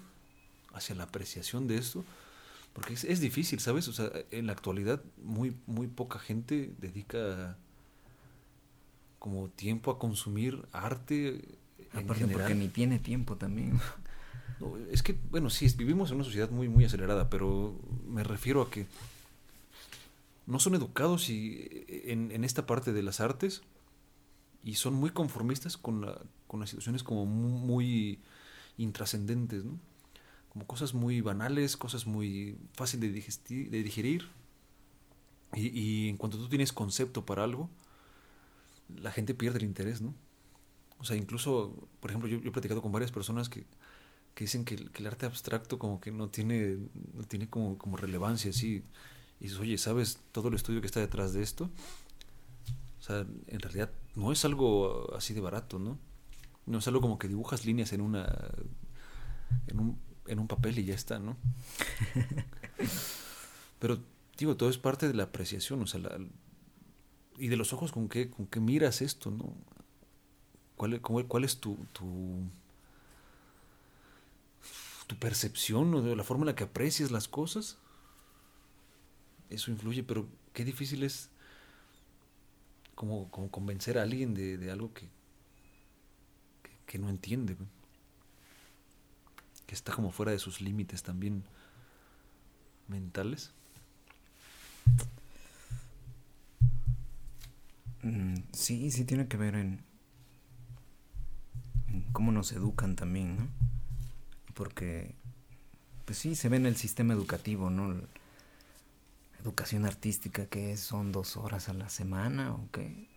[0.72, 2.04] hacia la apreciación de esto,
[2.72, 3.88] porque es, difícil, ¿sabes?
[3.88, 7.58] O sea, en la actualidad muy, muy poca gente dedica
[9.18, 11.58] como tiempo a consumir arte.
[11.92, 13.78] Aparte porque ni tiene tiempo también
[14.90, 17.74] es que, bueno, sí, vivimos en una sociedad muy, muy acelerada, pero
[18.06, 18.86] me refiero a que
[20.46, 23.62] no son educados y, en, esta parte de las artes
[24.64, 28.20] y son muy conformistas con, la, con las situaciones como muy,
[28.78, 29.78] intrascendentes, ¿no?
[30.52, 33.12] Como cosas muy banales, cosas muy fáciles
[33.48, 34.28] de, digerir.
[35.54, 37.70] Y, en cuanto tú tienes concepto para algo,
[38.88, 40.14] la gente pierde el interés, ¿no?
[40.98, 43.66] O sea, incluso, por ejemplo, yo, yo he platicado con varias personas que
[44.34, 46.78] que dicen que, el arte abstracto como que no tiene,
[47.14, 48.82] no tiene como, como relevancia, así.
[49.40, 51.70] Y dices, oye, ¿sabes todo el estudio que está detrás de esto?
[52.98, 55.98] O sea, en realidad no es algo así de barato, ¿no?
[56.66, 58.24] No es algo como que dibujas líneas en una
[59.66, 59.98] en un,
[60.32, 61.36] en un papel y ya está, ¿no?
[63.78, 63.98] Pero
[64.36, 66.00] digo, todo es parte de la apreciación, o sea,
[67.38, 69.54] y de los ojos con que con qué miras esto, ¿no?
[70.76, 72.48] ¿Cuál, cuál es tu, tu
[75.06, 77.76] tu percepción o de la forma en la que aprecias las cosas.
[79.50, 81.28] Eso influye, pero qué difícil es
[82.94, 85.08] como, como convencer a alguien de, algo que,
[86.86, 87.56] que, no entiende,
[89.74, 91.44] está como fuera de sus límites también
[92.88, 93.52] mentales.
[98.02, 99.84] Mm, sí, sí tiene que ver en,
[101.88, 103.62] en cómo nos educan también, ¿no?
[104.54, 105.14] porque
[106.04, 107.94] pues sí, se ve en el sistema educativo, ¿no?
[109.40, 113.08] Educación artística, que son dos horas a la semana o qué.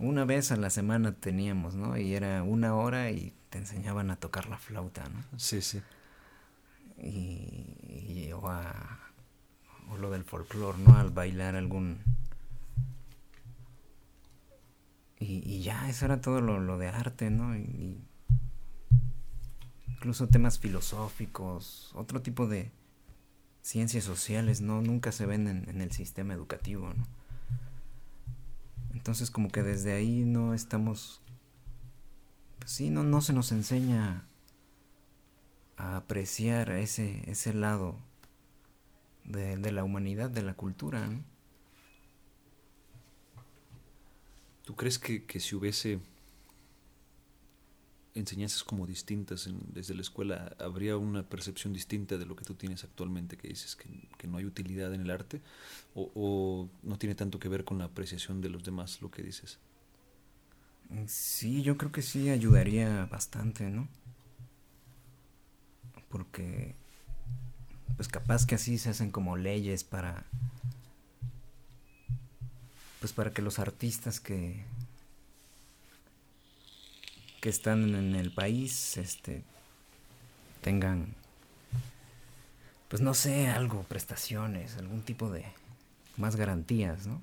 [0.00, 1.98] Una vez a la semana teníamos, ¿no?
[1.98, 5.22] Y era una hora y te enseñaban a tocar la flauta, ¿no?
[5.38, 5.82] Sí, sí.
[6.96, 8.98] Y, o, a,
[9.90, 10.96] o lo del folclore, ¿no?
[10.96, 11.98] Al bailar algún...
[15.18, 17.54] Y, y ya, eso era todo lo, lo de arte, ¿no?
[17.54, 18.00] Y,
[19.86, 22.72] incluso temas filosóficos, otro tipo de
[23.60, 24.80] ciencias sociales, ¿no?
[24.80, 27.19] Nunca se ven en, en el sistema educativo, ¿no?
[29.00, 31.22] Entonces como que desde ahí no estamos,
[32.58, 34.26] pues sí, no, no se nos enseña
[35.78, 37.96] a apreciar ese, ese lado
[39.24, 41.08] de, de la humanidad, de la cultura.
[44.66, 46.00] ¿Tú crees que, que si hubiese
[48.14, 52.54] enseñanzas como distintas en, desde la escuela, habría una percepción distinta de lo que tú
[52.54, 55.40] tienes actualmente, que dices que, no hay utilidad en el arte,
[55.94, 59.22] o, o, no tiene tanto que ver con la apreciación de los demás lo que
[59.22, 59.58] dices?
[61.06, 63.88] Sí, yo creo que sí ayudaría bastante, ¿no?
[66.08, 66.74] Porque,
[67.96, 70.26] pues capaz que así se hacen como leyes para,
[72.98, 74.64] pues para que los artistas que
[77.40, 79.42] que están en el país este
[80.60, 81.14] tengan
[82.88, 85.44] pues no sé algo prestaciones algún tipo de
[86.16, 87.22] más garantías no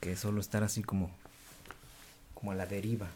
[0.00, 1.10] que solo estar así como
[2.34, 3.06] como a la deriva.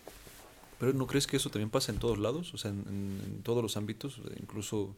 [0.78, 3.42] Pero no crees que eso también pasa en todos lados o sea en, en, en
[3.42, 4.94] todos los ámbitos incluso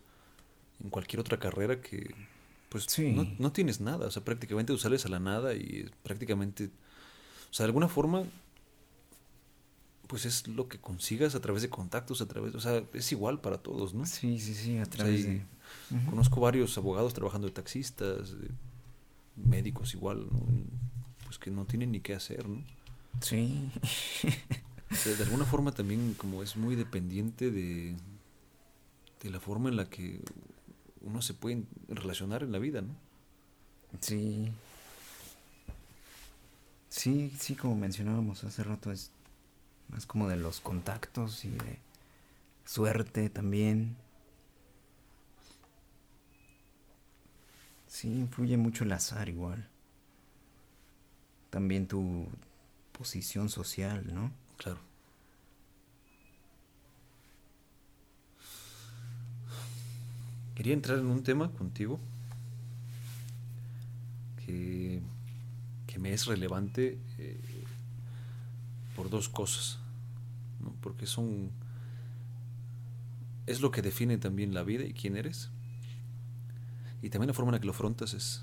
[0.83, 2.15] en cualquier otra carrera que
[2.69, 3.13] pues sí.
[3.13, 4.07] no, no tienes nada.
[4.07, 6.67] O sea prácticamente tú sales a la nada y prácticamente
[7.51, 8.25] o sea de alguna forma
[10.09, 13.41] pues es lo que consigas a través de contactos, a través, o sea, es igual
[13.41, 14.07] para todos, ¿no?
[14.07, 15.47] Sí, sí, sí, a través o sea, de...
[15.91, 16.11] Uh -huh.
[16.11, 18.49] Conozco varios abogados trabajando de taxistas, de
[19.37, 20.41] médicos igual, ¿no?
[21.27, 22.65] Pues que no tienen ni qué hacer, ¿no?
[23.21, 23.71] Sí.
[24.91, 27.95] o sea, de alguna forma también como es muy dependiente de,
[29.23, 30.23] de la forma en la que
[31.03, 32.97] uno se puede relacionar en la vida, ¿no?
[34.01, 34.51] Sí.
[36.89, 39.13] Sí, sí, como mencionábamos hace rato, es
[39.89, 41.79] más como de los contactos y de
[42.65, 43.97] suerte también.
[47.87, 49.69] Sí, influye mucho el azar igual.
[51.51, 52.29] También tu
[52.93, 54.31] posición social, ¿no?
[54.59, 54.79] Claro.
[60.55, 62.01] Quería entrar en un tema contigo
[64.45, 65.01] que,
[65.87, 67.58] que me es relevante eh,
[68.99, 69.79] por dos cosas,
[70.81, 71.53] porque son
[73.47, 75.51] es lo que define también la vida y quién eres,
[77.01, 78.43] y también la forma en la que lo afrontas es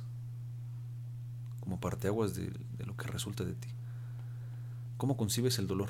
[1.60, 3.68] como parteaguas de, de lo que resulta de ti.
[4.96, 5.90] ¿Cómo concibes el dolor?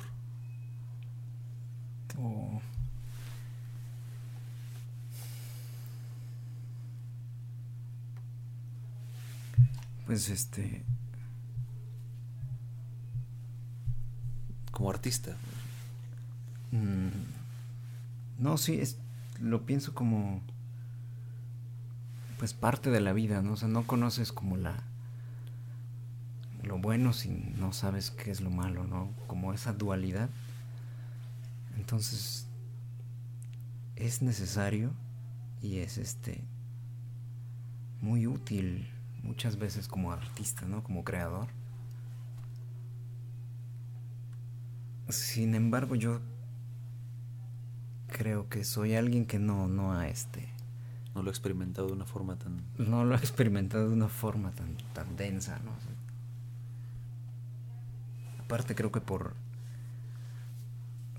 [2.18, 2.60] Oh.
[10.06, 10.82] Pues este
[14.76, 15.34] como artista.
[16.70, 17.08] Mm,
[18.38, 18.98] no, sí, es,
[19.40, 20.42] lo pienso como
[22.38, 23.54] pues parte de la vida, ¿no?
[23.54, 24.82] O sea, no conoces como la
[26.62, 29.08] lo bueno si no sabes qué es lo malo, ¿no?
[29.26, 30.28] Como esa dualidad.
[31.78, 32.46] Entonces
[33.94, 34.92] es necesario
[35.62, 36.44] y es este
[38.02, 38.90] muy útil
[39.22, 40.84] muchas veces como artista, ¿no?
[40.84, 41.48] Como creador.
[45.08, 46.20] Sin embargo, yo
[48.08, 50.48] creo que soy alguien que no, no ha este.
[51.14, 52.62] No lo ha experimentado de una forma tan.
[52.78, 55.72] No lo ha experimentado de una forma tan, tan densa, ¿no?
[58.40, 59.34] Aparte creo que por.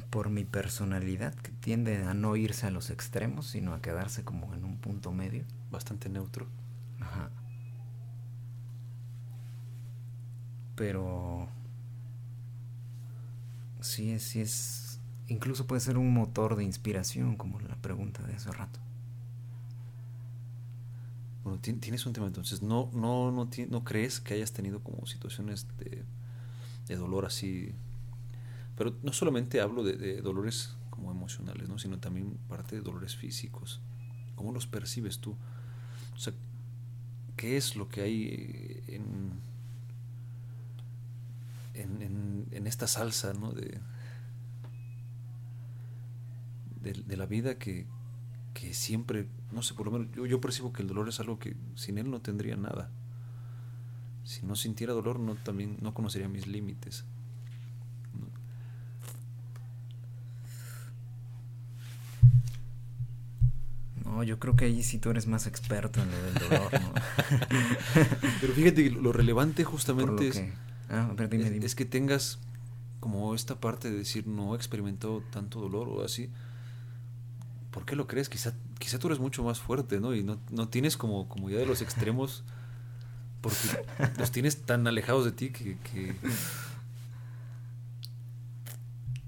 [0.09, 4.53] por mi personalidad, que tiende a no irse a los extremos, sino a quedarse como
[4.53, 5.45] en un punto medio.
[5.71, 6.47] Bastante neutro.
[6.99, 7.29] Ajá.
[10.75, 11.49] Pero
[13.81, 18.35] sí es, sí es, incluso puede ser un motor de inspiración, como la pregunta de
[18.35, 18.79] hace rato.
[21.43, 25.67] Bueno, tienes un tema entonces, ¿no, no, no, no crees que hayas tenido como situaciones
[25.77, 27.73] de, dolor así?
[28.75, 31.79] Pero no solamente hablo de, de, dolores como emocionales, ¿no?
[31.79, 33.81] sino también parte de dolores físicos.
[34.35, 35.37] ¿Cómo los percibes tú?
[36.15, 36.33] O sea,
[37.37, 39.39] ¿qué es lo que hay en,
[41.77, 43.51] en, en, en esta salsa ¿no?
[43.51, 43.79] de,
[46.81, 47.85] de, de, la vida que,
[48.53, 51.39] que siempre, no sé, por lo menos yo, yo percibo que el dolor es algo
[51.39, 52.89] que sin él no tendría nada.
[54.23, 57.05] Si no sintiera dolor, no, también no conocería mis límites.
[64.03, 66.93] No, yo creo que ahí sí tú eres más experto en lo del dolor, ¿no?
[68.41, 70.43] Pero fíjate que lo relevante justamente es.
[70.89, 71.65] Ah, ver, dime, es, dime.
[71.65, 72.39] es que tengas
[72.99, 76.29] como esta parte de decir no he experimentado tanto dolor o así.
[77.71, 78.29] ¿Por qué lo crees?
[78.29, 80.15] Quizá, quizá tú eres mucho más fuerte, ¿no?
[80.15, 82.43] Y no, no tienes como, como idea de los extremos
[83.41, 83.57] porque
[84.17, 86.15] los tienes tan alejados de ti que, que,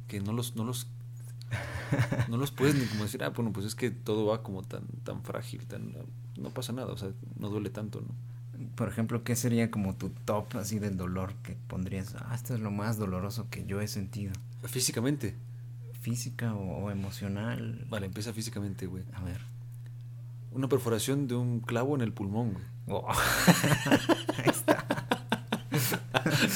[0.07, 0.88] que no los, no los
[2.28, 4.84] no los puedes ni como decir, ah, bueno, pues es que todo va como tan,
[5.03, 5.95] tan frágil, tan,
[6.38, 8.28] no pasa nada, o sea, no duele tanto, ¿no?
[8.76, 12.16] Por ejemplo, ¿qué sería como tu top así del dolor que pondrías?
[12.16, 14.34] Ah, esto es lo más doloroso que yo he sentido.
[14.64, 15.36] Físicamente,
[16.01, 17.86] Física o, o emocional.
[17.89, 19.03] vale, empieza físicamente, güey.
[19.14, 19.41] A ver.
[20.51, 22.64] Una perforación de un clavo en el pulmón, güey.
[22.88, 23.07] Oh.
[24.38, 24.86] Ahí está.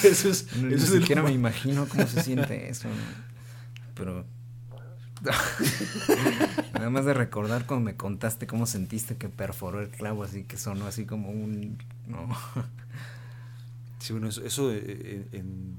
[0.03, 2.87] Eso es, No, eso ni es siquiera me más- imagino cómo se siente eso.
[2.89, 2.95] ¿no?
[3.95, 4.25] Pero.
[6.73, 10.57] Nada más de recordar cuando me contaste cómo sentiste que perforó el clavo, así que
[10.57, 11.77] sonó así como un.
[12.07, 12.27] No.
[13.99, 15.77] Sí, bueno, eso, eso eh, en, en-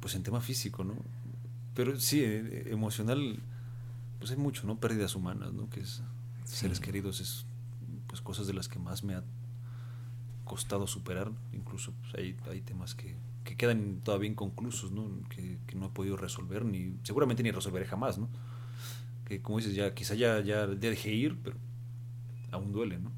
[0.00, 0.94] pues en tema físico, ¿no?
[1.74, 3.40] Pero sí, eh, emocional,
[4.18, 4.78] pues hay mucho, ¿no?
[4.78, 5.68] Pérdidas humanas, ¿no?
[5.70, 6.02] Que es
[6.44, 7.46] seres queridos, es
[8.06, 9.22] pues cosas de las que más me ha
[10.44, 15.10] costado superar, incluso pues, hay, hay temas que, que quedan todavía inconclusos, ¿no?
[15.28, 18.28] Que, que no he podido resolver, ni seguramente ni resolveré jamás, ¿no?
[19.26, 21.56] Que como dices, ya quizá ya, ya, dejé ir, pero
[22.52, 23.12] aún duele, ¿no?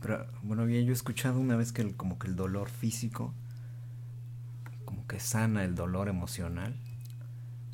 [0.00, 3.34] Pero bueno, había yo escuchado una vez que el, como que el dolor físico
[4.84, 6.74] como que sana el dolor emocional.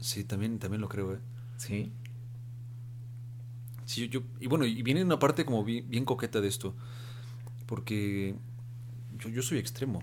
[0.00, 1.20] Sí, también, también lo creo, ¿eh?
[1.58, 1.92] Sí.
[3.84, 6.74] Sí, yo, yo- y bueno, y viene una parte como bien, bien coqueta de esto,
[7.66, 8.36] porque
[9.18, 10.02] yo, yo soy extremo.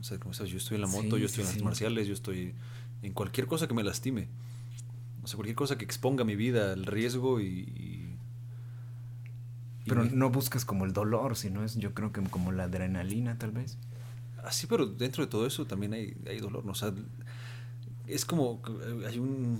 [0.00, 1.56] O sea, como sabes, yo estoy en la moto, Sí, yo estoy sí, en las
[1.58, 1.64] sí.
[1.64, 2.54] marciales, yo estoy
[3.02, 4.28] en cualquier cosa que me lastime.
[5.22, 7.44] O sea, cualquier cosa que exponga mi vida al riesgo y...
[7.46, 8.16] y-
[9.86, 12.64] y Pero me- no buscas como el dolor, sino es yo creo que como la
[12.64, 13.76] adrenalina tal vez.
[14.44, 16.72] Así, pero dentro de todo eso también hay, hay dolor, ¿no?
[16.72, 16.92] O sea,
[18.06, 18.60] es como,
[19.06, 19.58] hay un,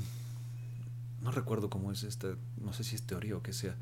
[1.22, 2.28] no recuerdo cómo es esta,
[2.64, 3.74] no sé si es teoría o qué sea,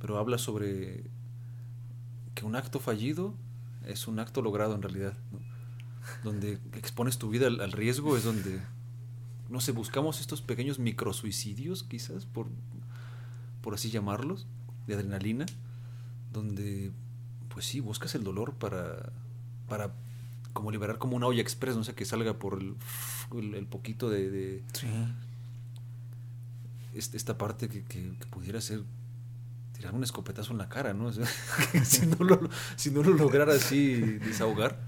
[0.00, 1.04] pero habla sobre
[2.34, 3.34] que un acto fallido
[3.86, 5.38] es un acto logrado en realidad, ¿no?
[6.24, 8.60] Donde expones tu vida al, al riesgo es donde,
[9.48, 12.46] no sé, buscamos estos pequeños microsuicidios quizás, por,
[13.62, 14.46] por así llamarlos,
[14.86, 15.46] de adrenalina,
[16.32, 16.90] donde,
[17.48, 19.12] pues sí, buscas el dolor para,
[19.68, 19.92] para
[20.52, 22.74] como liberar como una olla express, no sé, que salga por el,
[23.36, 24.86] el, el poquito de, de Sí.
[26.94, 28.82] est- esta parte que, que- que pudiera ser
[29.76, 31.06] tirar un escopetazo en la cara, ¿no?
[31.06, 31.26] O sea,
[31.84, 32.40] si, no lo,
[32.76, 34.78] si no lo lograra así desahogar.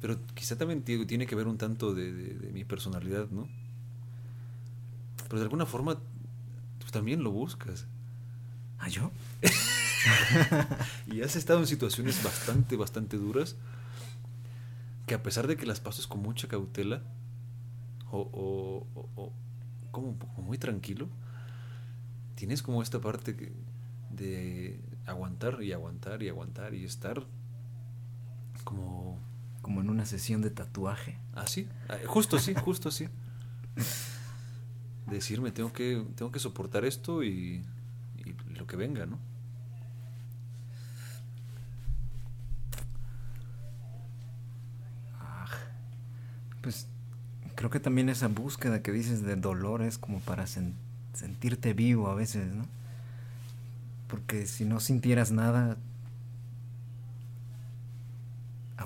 [0.00, 3.48] Pero quizá también ti- tiene que ver un tanto de, de- de mi personalidad, ¿no?
[5.28, 7.86] Pero de alguna forma tú también lo buscas.
[8.78, 9.10] ¿Ah, yo?
[11.06, 13.56] Y has estado en situaciones bastante, bastante duras
[15.06, 17.02] que a pesar de que las pases con mucha cautela
[18.10, 19.32] o, o- o- o
[19.90, 21.08] como, como muy tranquilo,
[22.36, 23.52] tienes como esta parte que-
[24.10, 27.26] de aguantar y aguantar y aguantar y estar
[28.64, 29.18] como
[29.62, 31.18] Como en una sesión de tatuaje.
[31.34, 33.08] así, ah, justo así, justo así.
[35.06, 37.64] Decirme, tengo que, tengo que soportar esto y,
[38.24, 39.18] y lo que venga, ¿no?
[45.20, 45.46] Ah,
[46.62, 46.86] pues
[47.54, 50.74] creo que también esa búsqueda que dices de dolor es como para sen-
[51.14, 52.66] sentirte vivo a veces, ¿no?
[54.08, 55.76] Porque si no sintieras nada,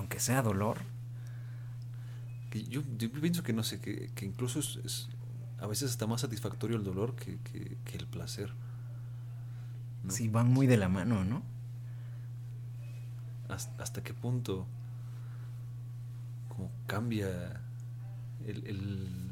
[0.05, 0.77] aunque sea dolor,
[2.69, 5.09] yo, yo pienso que no sé, que, que incluso es, es
[5.59, 8.53] a veces está más satisfactorio el dolor que, que- que el placer.
[10.03, 10.11] ¿no?
[10.11, 11.41] sí van muy de la mano, ¿no?
[13.47, 14.65] Hasta, hasta qué punto
[16.49, 17.61] como cambia
[18.47, 19.31] el, el-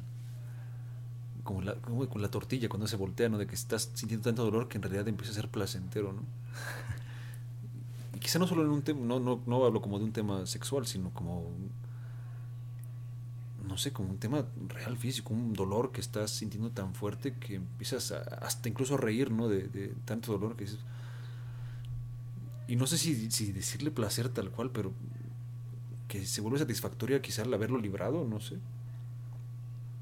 [1.44, 3.38] como, la, como con la tortilla cuando se voltea, ¿no?
[3.38, 6.22] De que estás sintiendo tanto dolor que en realidad empieza a ser placentero, ¿no?
[8.24, 10.88] Quizá no solo en un tema, no, no, no hablo como de un tema sexual,
[10.88, 11.52] sino como,
[13.68, 17.56] no sé, como un tema real físico, un dolor que estás sintiendo tan fuerte que
[17.56, 19.48] empiezas a- hasta incluso a reír, ¿no?
[19.48, 20.80] De, tanto dolor que dices.
[22.68, 24.94] Y no sé si, si decirle placer tal cual, pero
[26.08, 28.58] que se vuelve satisfactoria quizá al haberlo librado, no sé.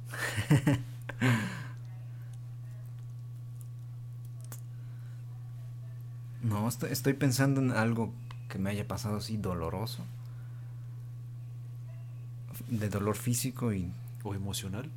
[6.43, 8.13] No, estoy, pensando en algo
[8.49, 10.03] que me haya pasado así doloroso.
[12.67, 13.91] De dolor físico y
[14.23, 14.89] ¿O emocional?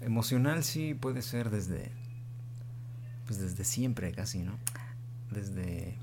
[0.00, 1.90] emocional sí puede ser desde
[3.26, 4.58] pues desde siempre casi, ¿no?
[5.30, 5.96] Desde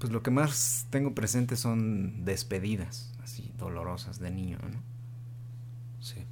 [0.00, 4.82] pues lo que más tengo presente son despedidas así dolorosas de niño, ¿no?
[6.00, 6.24] Sí.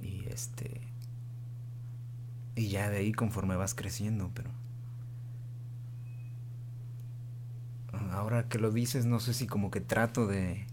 [0.00, 0.80] Y este.
[2.56, 4.50] Y ya de ahí conforme vas creciendo, pero.
[8.12, 10.66] Ahora que lo dices, no sé si como que trato de.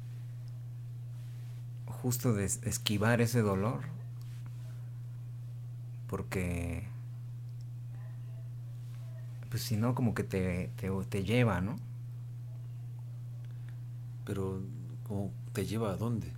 [1.85, 3.81] Justo de es- esquivar ese dolor.
[6.07, 6.83] Porque.
[9.49, 11.75] Pues si no, como que te, te, te lleva, ¿no?
[14.25, 14.61] Pero,
[15.07, 16.31] ¿cómo te lleva a dónde?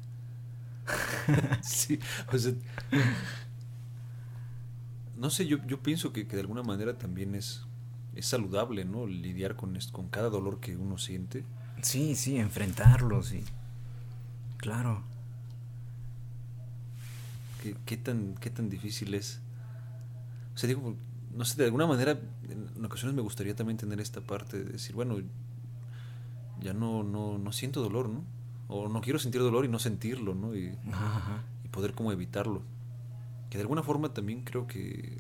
[1.62, 2.00] sí,
[2.32, 2.54] o sea,
[5.18, 7.64] no sé, yo, yo pienso que, que de alguna manera también es,
[8.16, 9.06] es saludable, ¿no?
[9.08, 11.44] Lidiar con, es- con cada dolor que uno siente.
[11.82, 13.44] Sí, sí, enfrentarlos y.
[14.58, 15.04] Claro.
[17.62, 19.40] ¿Qué, qué tan, ¿Qué tan difícil es?
[20.56, 20.96] O sea, digo,
[21.36, 24.96] no sé, de alguna manera, en ocasiones me gustaría también tener esta parte de decir,
[24.96, 25.18] bueno,
[26.62, 28.24] ya no, no, no siento dolor, ¿no?
[28.68, 30.56] O no quiero sentir dolor y no sentirlo, ¿no?
[30.56, 31.44] Y, Ajá, ajá.
[31.64, 32.62] y poder como evitarlo.
[33.54, 35.16] Que de alguna forma también creo que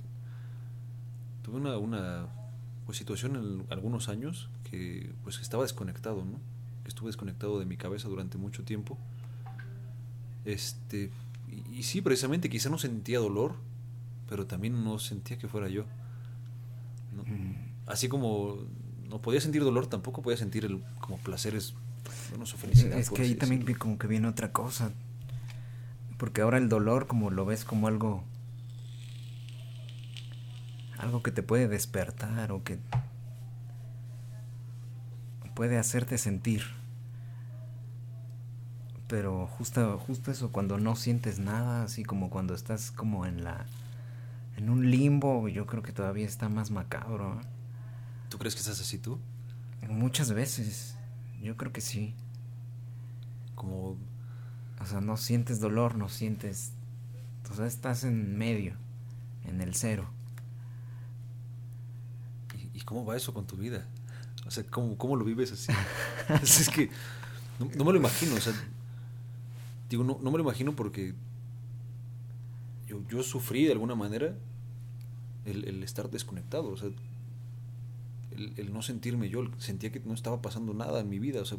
[1.44, 2.26] tuve una, una
[2.88, 6.40] pues, situación en algunos años que pues estaba desconectado, ¿no?
[6.88, 8.98] Estuve desconectado de mi cabeza durante mucho tiempo.
[10.46, 11.12] Este,
[11.48, 13.54] y, y sí, precisamente, quizá no sentía dolor,
[14.28, 15.86] pero también no sentía que fuera yo.
[17.16, 17.26] ¿no?
[17.86, 18.58] Así como
[19.10, 21.76] no podía sentir dolor, tampoco podía sentir el, como placeres,
[22.32, 22.98] bueno, su felicidad.
[22.98, 23.80] Es que ahí también decirlo.
[23.80, 24.92] como que viene otra cosa.
[26.18, 28.24] Porque ahora el dolor como lo ves como algo...
[30.98, 32.80] Algo que te puede despertar o que
[35.54, 36.64] puede hacerte sentir.
[39.08, 43.66] Pero justo, justo eso, cuando no sientes nada, así como cuando estás como en la...
[44.58, 47.42] En un limbo, yo creo que todavía está más macabro.
[48.30, 49.20] ¿Tú crees que estás así tú?
[49.90, 50.96] Muchas veces,
[51.42, 52.16] yo creo que sí.
[53.56, 53.98] Como
[54.82, 56.72] O sea, no sientes dolor, no sientes...
[57.52, 58.76] O sea, estás en medio,
[59.46, 60.08] en el cero.
[62.56, 63.86] ¿Y, y cómo va eso con tu vida?
[64.46, 65.72] O sea, ¿cómo, cómo lo vives así?
[66.44, 66.90] es que
[67.60, 68.54] no, no me lo imagino, o sea,
[69.90, 71.14] digo, no, no me lo imagino porque
[72.88, 74.36] yo, yo sufrí de alguna manera
[75.46, 76.90] el, el estar desconectado, o sea,
[78.32, 81.46] el, el no sentirme yo, sentía que no estaba pasando nada en mi vida, o
[81.46, 81.58] sea,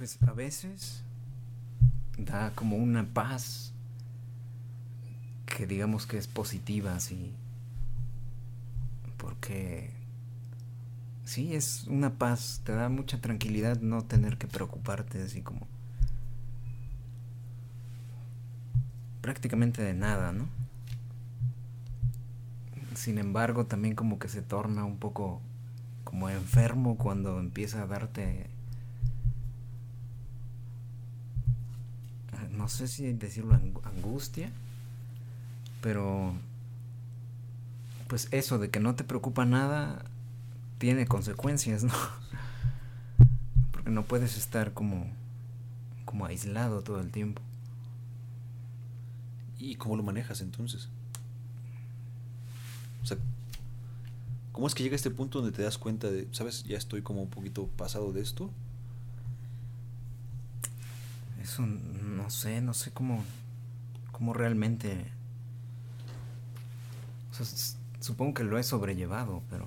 [0.00, 1.02] Pues a veces
[2.16, 3.74] da como una paz
[5.44, 7.34] que digamos que es positiva, así.
[9.18, 9.90] Porque
[11.26, 15.68] sí, es una paz, te da mucha tranquilidad no tener que preocuparte así como
[19.20, 20.48] prácticamente de nada, ¿no?
[22.94, 25.42] Sin embargo, también como que se torna un poco
[26.04, 28.49] como enfermo cuando empieza a darte
[32.56, 34.50] no sé si decirlo ang- angustia,
[35.80, 36.34] pero
[38.08, 40.04] pues eso de que no te preocupa nada
[40.78, 41.92] tiene consecuencias, ¿no?
[43.72, 45.06] Porque no puedes estar como
[46.04, 47.40] como aislado todo el tiempo.
[49.60, 50.88] ¿y cómo lo manejas entonces?
[53.02, 53.18] O sea,
[54.52, 57.02] ¿cómo es que llega a este punto donde te das cuenta de, sabes, ya estoy
[57.02, 58.50] como un poquito pasado de esto?
[61.50, 63.24] Eso no sé, no sé cómo
[64.12, 65.10] cómo realmente
[67.32, 69.66] o sea, s- supongo que lo he sobrellevado, pero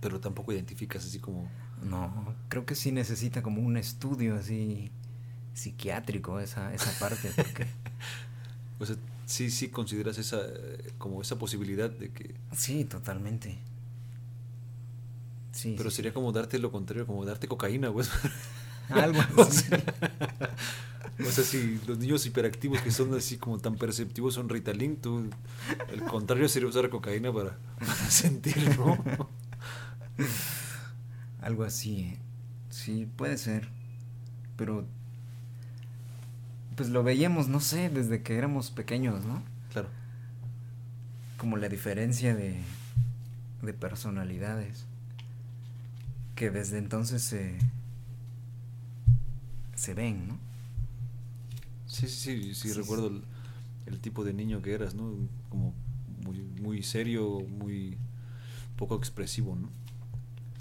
[0.00, 1.48] Pero tampoco identificas así como...
[1.82, 4.90] No, creo que sí necesita como un estudio así
[5.54, 7.66] psiquiátrico esa, esa parte, porque
[8.80, 8.96] O sea,
[9.26, 12.34] sí, sí consideras esa, eh, como esa posibilidad de que...
[12.52, 13.58] sí, totalmente.
[15.52, 15.74] Sí.
[15.76, 18.10] Pero sí, sería como darte lo contrario, como darte cocaína, pues.
[18.90, 19.64] Algo o, así.
[19.68, 19.82] sea,
[21.20, 25.28] o sea, si los niños hiperactivos que son así como tan perceptivos son Ritalin, tú,
[25.90, 28.98] el contrario sería usar cocaína para, para sentir, ¿no?
[31.40, 32.00] algo así.
[32.00, 32.18] eh.
[32.70, 33.68] Sí, puede ser.
[34.56, 34.86] Pero
[36.76, 39.42] pues lo veíamos, no sé, desde que éramos pequeños, ¿no?
[39.72, 39.88] Claro.
[41.38, 42.60] Como la diferencia de
[43.64, 44.84] de personalidades
[46.34, 47.56] que desde entonces se
[49.74, 50.38] se ven, ¿no?
[51.86, 53.22] Sí, sí, sí, sí, recuerdo el,
[53.86, 55.14] el tipo de niño que eras, ¿no?
[55.48, 55.74] Como
[56.24, 57.98] muy, muy serio, muy
[58.76, 59.68] poco expresivo, ¿no?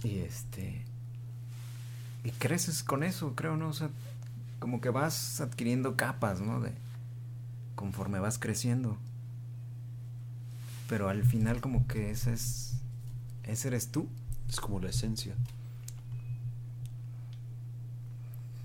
[0.04, 0.86] Y este.
[2.24, 3.70] Y creces con eso, creo, ¿no?
[3.70, 3.90] O sea,
[4.60, 6.60] como que vas adquiriendo capas, ¿no?
[6.60, 6.74] De.
[7.76, 8.98] conforme vas creciendo.
[10.90, 12.76] Pero al final, como que ese es.
[13.44, 14.08] ese eres tú.
[14.50, 15.36] Es como la esencia.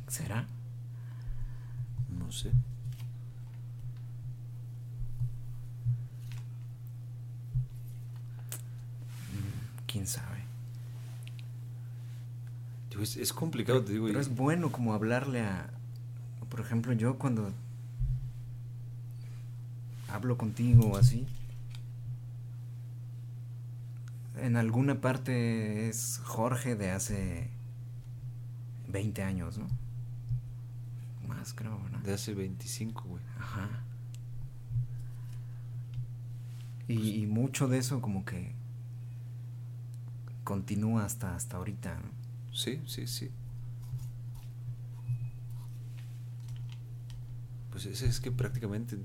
[0.08, 0.46] ¿Será?
[2.18, 2.52] No sé.
[9.88, 10.44] quién sabe.
[13.00, 14.06] Es, es complicado, te digo.
[14.06, 15.70] Pero es bueno como hablarle a.
[16.48, 17.52] Por ejemplo, yo cuando
[20.08, 21.26] hablo contigo o así.
[24.36, 27.50] En alguna parte es Jorge de hace
[28.88, 29.66] 20 años, ¿no?
[31.28, 32.00] Más creo, ¿no?
[32.00, 33.22] de hace 25, güey.
[33.38, 33.68] Ajá.
[36.88, 38.54] Y, y mucho de eso como que
[40.42, 42.10] continúa hasta, hasta ahorita, ¿no?
[42.52, 43.30] Sí, sí, sí.
[47.70, 48.96] Pues es, es que prácticamente,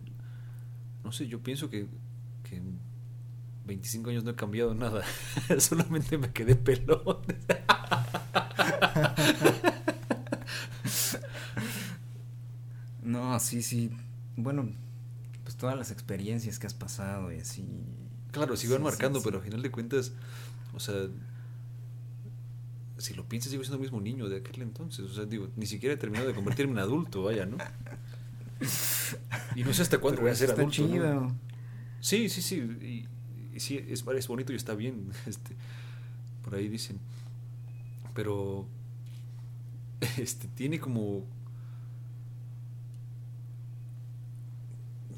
[1.04, 1.88] no sé, yo pienso que,
[2.44, 2.80] que en
[3.66, 5.04] 25 años no he cambiado nada.
[5.60, 7.18] Solamente me quedé pelón.
[13.04, 13.92] No, sí, sí.
[14.36, 14.70] Bueno,
[15.44, 17.66] pues todas las experiencias que has pasado y así.
[18.32, 20.12] Claro, sí van Sí, marcando, sí, pero al final de cuentas,
[20.74, 20.96] o sea,
[22.98, 25.06] si lo piensas, sigo siendo el mismo niño de aquel entonces.
[25.06, 27.58] O sea, digo, ni siquiera he terminado de convertirme en adulto, vaya, ¿no?
[29.56, 31.36] Y no sé hasta cuándo voy a ser está adulto.
[32.00, 32.56] Sí, sí, sí.
[32.56, 33.08] Y,
[33.56, 35.12] y sí, es, es bonito y está bien.
[35.26, 35.56] Este,
[36.44, 37.00] por ahí dicen.
[38.14, 38.68] Pero.
[40.18, 41.26] Este, tiene como.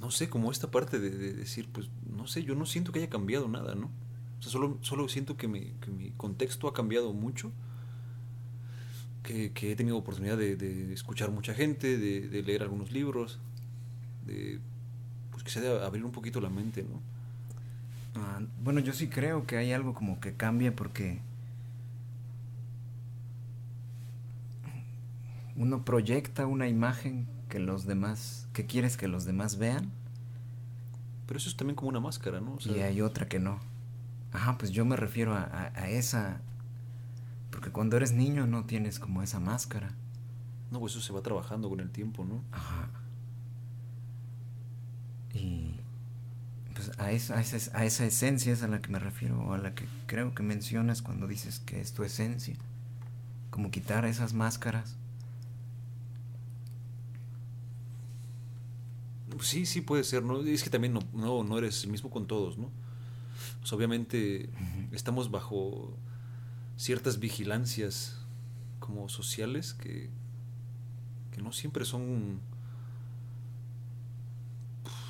[0.06, 2.99] No sé, como esta parte de, de decir, pues, no sé, yo no siento que
[2.99, 3.88] haya cambiado nada, ¿no?
[4.38, 5.74] O sea, solo, solo siento que mi,
[6.16, 7.51] contexto ha cambiado mucho.
[9.24, 13.39] Que, he tenido oportunidad de, de escuchar mucha gente, de, de leer algunos libros,
[14.28, 14.60] de
[15.32, 17.01] pues se debe abrir un poquito la mente, ¿no?
[18.22, 21.20] Ah, bueno, yo sí creo que hay algo como que cambia porque
[25.56, 29.91] uno proyecta una imagen que los demás, que quieres que los demás vean
[31.27, 32.55] Pero eso es también como una máscara, ¿no?
[32.55, 33.59] O sea, y hay otra que no.
[34.31, 36.41] Ajá, pues yo me refiero a, a- a esa,
[37.51, 39.89] porque cuando eres niño no tienes como esa máscara.
[40.71, 42.41] No, pues eso se va trabajando con el tiempo, ¿no?
[42.51, 42.89] Ajá.
[45.33, 45.71] Y
[46.73, 49.53] pues a esa, a, esa, a esa esencia es a la que me refiero, o
[49.53, 52.55] a la que creo que mencionas cuando dices que es tu esencia.
[53.49, 54.97] Como quitar esas máscaras.
[59.36, 60.41] Pues sí, sí puede ser, ¿no?
[60.41, 62.71] Es que también no, no, no eres el mismo con todos, ¿no?
[63.59, 64.49] Pues obviamente
[64.91, 65.97] estamos bajo
[66.77, 68.17] ciertas vigilancias
[68.79, 70.09] como sociales que,
[71.31, 72.39] que no siempre son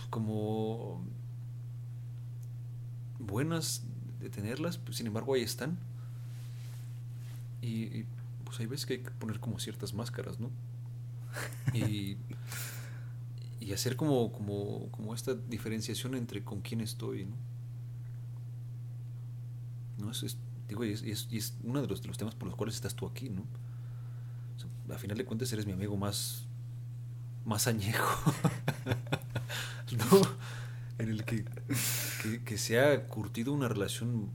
[0.09, 1.03] como
[3.19, 3.83] buenas
[4.19, 5.77] de tenerlas, pues, sin embargo ahí están.
[7.61, 8.05] Y, y,
[8.43, 10.49] pues hay veces que hay que poner como ciertas máscaras, ¿no?
[11.73, 12.17] Y,
[13.65, 17.35] y hacer como, como, como esta diferenciación entre con quién estoy, ¿no?
[19.97, 20.11] ¿No?
[20.11, 20.37] Es, es-
[20.67, 23.29] digo, y es, uno de los, de los temas por los cuales estás tú aquí,
[23.29, 23.43] ¿no?
[24.93, 26.45] A final de cuentas eres mi amigo más,
[27.45, 28.33] más añejo,
[29.97, 30.21] ¿no?
[30.99, 31.45] En el que,
[32.23, 34.29] que, que se ha curtido una relación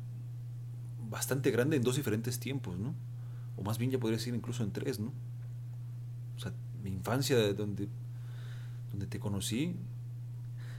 [1.08, 2.94] bastante grande en dos diferentes tiempos, ¿no?
[3.56, 5.12] O más bien ya podría decir incluso en tres, ¿no?
[6.36, 6.52] O sea,
[6.82, 7.88] mi infancia donde,
[8.90, 9.76] donde te conocí,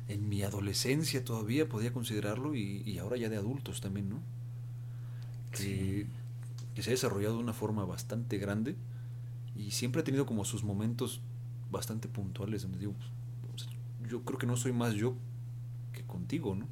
[0.07, 4.19] en mi adolescencia todavía podía considerarlo y, y ahora ya de adultos también, ¿no?
[5.51, 6.07] Que, Sí.
[6.75, 8.75] que se ha desarrollado de una forma bastante grande
[9.55, 11.21] y siempre ha tenido como sus momentos
[11.71, 12.93] bastante puntuales donde digo,
[13.51, 13.67] pues,
[14.09, 15.15] yo creo que no soy más yo
[15.93, 16.67] que contigo, ¿no?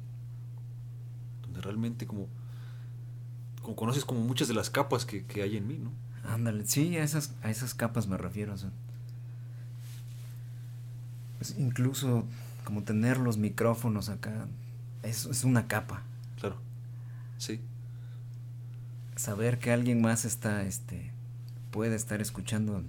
[1.42, 2.28] Donde realmente como,
[3.62, 5.90] como conoces como muchas de las capas que, que hay en mí, ¿no?
[6.24, 8.52] Ándale, sí, a esas, a esas capas me refiero.
[8.54, 8.70] o sea.
[11.40, 12.24] Pues incluso
[12.64, 14.46] como tener los micrófonos acá,
[15.02, 16.02] es, es una capa.
[16.38, 16.56] Claro.
[17.38, 17.60] Sí.
[19.16, 21.10] Saber que alguien más está, este,
[21.70, 22.84] puede estar escuchando,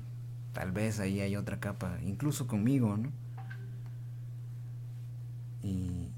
[0.53, 3.09] tal vez ahí hay otra capa, incluso conmigo, ¿no?
[5.63, 6.09] Y...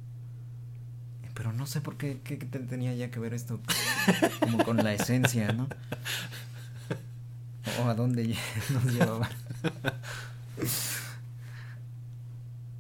[1.35, 3.59] Pero no sé por qué, qué te- tenía ya que ver esto
[4.39, 5.67] como con la esencia, ¿no?
[7.81, 8.35] O a dónde
[8.71, 9.29] nos llevaba.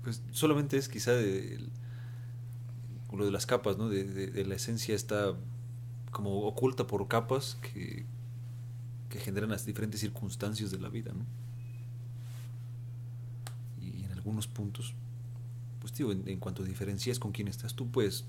[0.03, 1.69] Pues solamente es quizá de- el-
[3.11, 3.89] lo de las capas, ¿no?
[3.89, 5.33] De, de- de la esencia está
[6.11, 8.05] como oculta por capas que,
[9.09, 11.25] que generan las diferentes circunstancias de la vida, ¿no?
[13.81, 14.93] Y en algunos puntos,
[15.81, 18.25] pues digo, en, cuanto diferencias con quién estás, tú puedes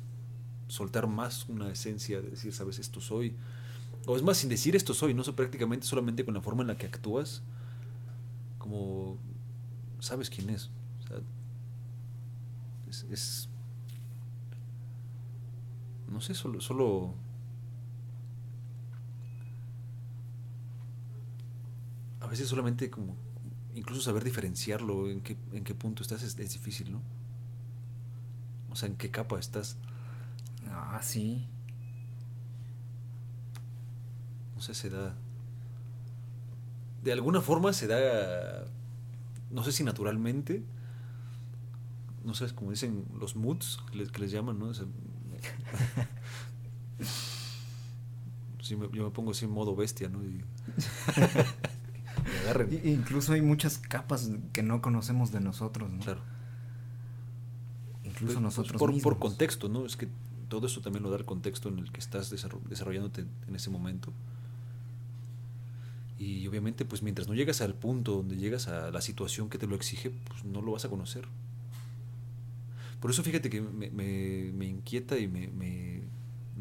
[0.68, 3.35] soltar más una esencia de decir, sabes, esto soy.
[4.07, 6.68] O es más, sin decir esto soy, no sé, prácticamente solamente con la forma en
[6.68, 7.43] la que actúas,
[8.59, 9.18] como
[10.01, 10.70] sabes quién es.
[12.95, 13.49] Es, es-
[16.11, 17.15] no sé, solo, solo
[22.21, 23.17] a veces solamente como
[23.75, 27.03] incluso saber diferenciarlo en qué, en qué punto estás es, es difícil, ¿no?
[28.71, 29.77] O sea, en qué capa estás.
[30.71, 31.47] Ah, sí.
[34.57, 35.15] No sé, se da.
[37.03, 38.65] De alguna forma se da.
[39.51, 40.65] No sé si naturalmente.
[42.25, 44.72] No sé, como dicen los moods que les, que les llaman, ¿no?
[48.62, 50.20] Sí, me- yo me pongo así en modo bestia, ¿no?
[52.83, 55.99] Y, incluso hay muchas capas que no conocemos de nosotros, ¿no?
[56.01, 56.20] Claro.
[58.05, 59.03] Incluso Pues, nosotros por, mismos.
[59.03, 59.85] por contexto, ¿no?
[59.85, 60.09] Es que
[60.49, 63.68] todo eso también lo da el contexto en el que estás desarro- desarrollándote en ese
[63.70, 64.12] momento.
[66.18, 69.66] Y obviamente, pues mientras no llegas al punto donde llegas a la situación que te
[69.66, 71.27] lo exige, pues no lo vas a conocer.
[73.05, 75.49] Por eso fíjate que me, me- me inquieta y me,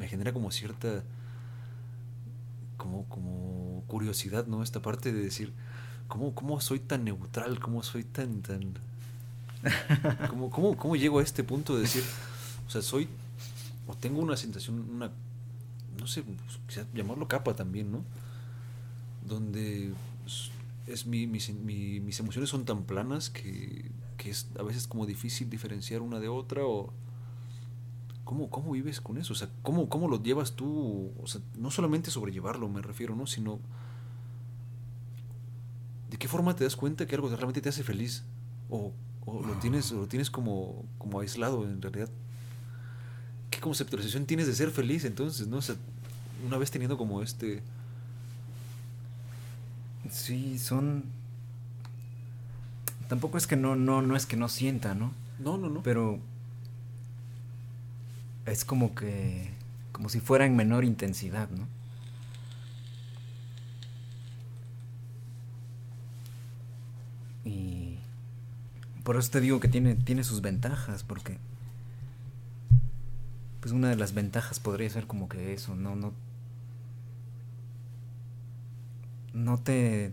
[0.09, 1.05] genera como cierta
[2.77, 4.63] como, como curiosidad, ¿no?
[4.63, 5.53] Esta parte de decir,
[6.07, 7.59] ¿cómo, cómo soy tan neutral?
[7.59, 8.73] ¿Cómo soy tan, tan...
[10.29, 12.03] ¿Cómo, cómo, cómo llego a este punto de decir,
[12.67, 13.07] o sea, soy,
[13.87, 15.11] o tengo una sensación, una,
[15.99, 18.03] no sé, pues, quizá llamarlo capa también, ¿no?
[19.27, 19.93] Donde
[20.25, 20.51] es,
[20.87, 23.85] es mi, mis, mi- mis emociones son tan planas que,
[24.23, 26.93] que es a veces como difícil diferenciar una de otra o...
[28.23, 29.33] ¿Cómo, ¿Cómo vives con eso?
[29.33, 31.11] O sea, ¿cómo, ¿cómo lo llevas tú?
[31.21, 33.27] O sea, no solamente sobrellevarlo, me refiero, ¿no?
[33.27, 33.59] Sino...
[36.09, 38.23] ¿De qué forma te das cuenta que algo realmente te hace feliz?
[38.69, 38.93] O,
[39.25, 42.09] o lo tienes, o lo tienes como, como aislado en realidad.
[43.49, 45.57] ¿Qué conceptualización tienes de ser feliz entonces, no?
[45.57, 45.75] O sea,
[46.47, 47.61] una vez teniendo como este...
[50.09, 51.03] Sí, son...
[53.07, 55.11] Tampoco es que no, no, no es que no sienta, ¿no?
[55.39, 55.83] No, no, no.
[55.83, 56.19] Pero
[58.45, 59.49] es como que,
[59.91, 61.67] como si fuera en menor intensidad, ¿no?
[67.45, 67.97] Y
[69.03, 71.37] por eso te digo que tiene, tiene sus ventajas, porque
[73.59, 76.13] pues una de las ventajas podría ser como que eso, no, no,
[79.33, 80.11] no te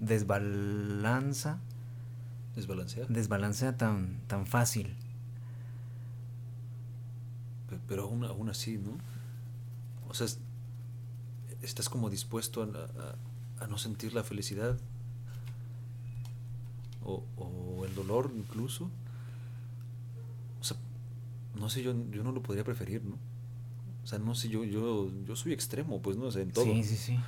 [0.00, 1.58] desbalanza,
[2.56, 3.06] Desbalancear.
[3.08, 4.94] desbalancea tan, tan fácil.
[7.68, 8.92] Pe- Pero aún, aún así, ¿no?
[10.08, 10.38] O sea, es-
[11.62, 14.78] estás como dispuesto a, a- a no sentir la felicidad
[17.04, 18.90] o, o el dolor incluso.
[20.60, 20.76] O sea,
[21.54, 23.16] no sé, yo, yo no lo podría preferir, ¿no?
[24.02, 26.24] O sea, no sé, yo, yo, yo soy extremo, pues, ¿no?
[26.26, 26.64] O sea, en todo.
[26.64, 27.18] Sí, sí, sí.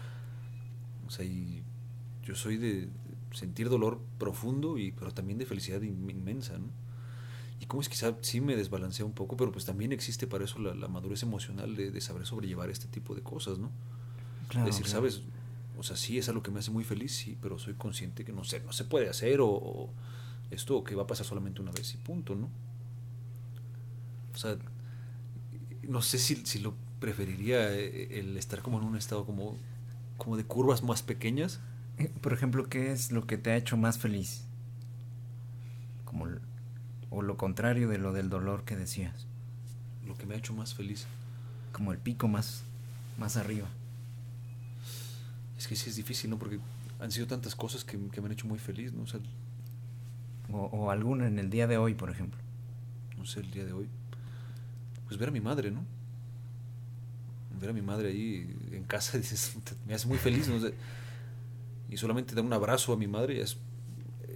[1.07, 1.63] O sea, y
[2.25, 2.89] yo soy de
[3.35, 6.69] sentir dolor profundo, y, pero también de felicidad in- inmensa, ¿no?
[7.61, 10.59] Y como es quizá sí me desbalancea un poco, pero pues también existe para eso
[10.61, 13.71] la, la madurez emocional de, de saber sobrellevar este tipo de cosas, ¿no?
[14.49, 14.89] Claro, decir, claro.
[14.89, 15.23] sabes,
[15.77, 18.33] o sea, sí es algo que me hace muy feliz, sí, pero soy consciente que
[18.33, 19.91] no sé, no se puede hacer o, o
[20.51, 22.51] esto que va a pasar solamente una vez y punto, ¿no?
[24.35, 24.57] O sea,
[25.83, 29.57] no sé si, si lo preferiría eh, el estar como en un estado como,
[30.17, 31.61] como de curvas más pequeñas.
[31.99, 34.45] Eh, Por ejemplo, ¿qué es lo que te ha hecho más feliz?
[36.05, 36.27] Como
[37.11, 39.27] o lo contrario de lo del dolor que decías,
[40.07, 41.07] Lo que me ha hecho más feliz.
[41.73, 42.65] como el pico más
[43.19, 43.69] más arriba.
[45.59, 46.39] Es que sí es difícil, ¿no?
[46.39, 46.59] Porque
[47.01, 49.03] han sido tantas cosas que, que me han hecho muy feliz, ¿no?
[49.03, 49.21] O sea,
[50.53, 52.39] O, o alguna en el día de hoy, por ejemplo.
[53.19, 53.89] no sé, el día de hoy.
[55.07, 55.85] Pues ver a mi madre, ¿no?
[57.61, 59.55] Ver a mi madre ahí en casa, dices,
[59.87, 60.57] me hace muy feliz, ¿no?
[60.57, 60.71] O sea,
[61.93, 63.59] y solamente dar un abrazo a mi madre ya es,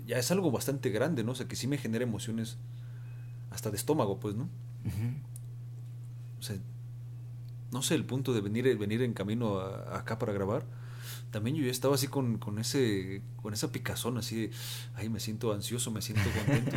[0.06, 1.32] ya es algo bastante grande, ¿no?
[1.32, 2.58] O sea, que sí me genera emociones
[3.50, 4.48] hasta de estómago, pues, ¿no?
[6.38, 6.56] O sea,
[7.72, 10.64] no sé, el punto de venir, venir en camino a- acá para grabar,
[11.30, 14.50] también yo ya estaba así con, con ese con esa picazón, así de,
[14.94, 16.76] ay, me siento ansioso, me siento contento.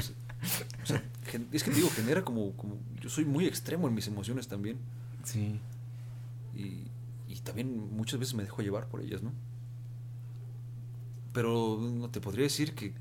[0.83, 1.03] o sea,
[1.51, 4.77] es que digo, genera como, como, yo soy muy extremo en mis emociones también.
[5.23, 5.59] Sí.
[6.55, 6.87] Y,
[7.27, 9.31] y también muchas veces me dejo llevar por ellas, ¿no?
[11.39, 12.93] Pero no te podría decir que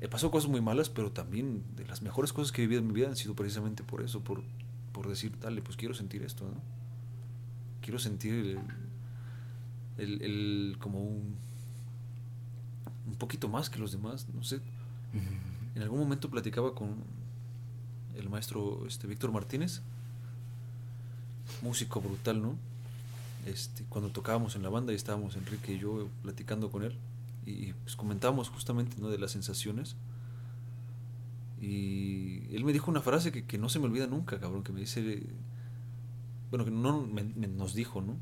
[0.00, 2.86] He pasado cosas muy malas, pero también de las mejores cosas que he vivido en
[2.88, 4.42] mi vida han sido precisamente por eso, por,
[4.92, 6.54] por decir, dale, pues quiero sentir esto, ¿no?
[7.82, 8.58] Quiero sentir el,
[9.98, 11.36] el, el- como un,
[13.06, 14.60] un poquito más que los demás, no sé.
[15.74, 16.96] En algún momento platicaba con
[18.14, 19.82] el maestro este, Víctor Martínez,
[21.62, 22.56] músico brutal, ¿no?
[23.46, 26.96] Este, cuando tocábamos en la banda y estábamos Enrique y yo platicando con él
[27.44, 29.10] y pues comentábamos justamente ¿no?
[29.10, 29.96] de las sensaciones
[31.60, 34.80] y él me dijo una frase que, no se me olvida nunca, cabrón, que me
[34.80, 35.26] dice,
[36.50, 38.18] bueno, que no nos dijo, ¿no?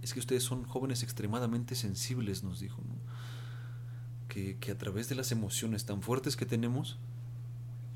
[0.00, 2.94] Es que ustedes son jóvenes extremadamente sensibles, nos dijo, ¿no?
[4.28, 6.98] Que, a través de las emociones tan fuertes que tenemos,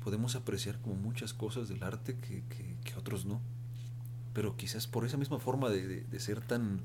[0.03, 3.39] podemos apreciar como muchas cosas del arte que otros no.
[4.33, 6.81] Pero quizás por esa misma forma de, de- de ser tan,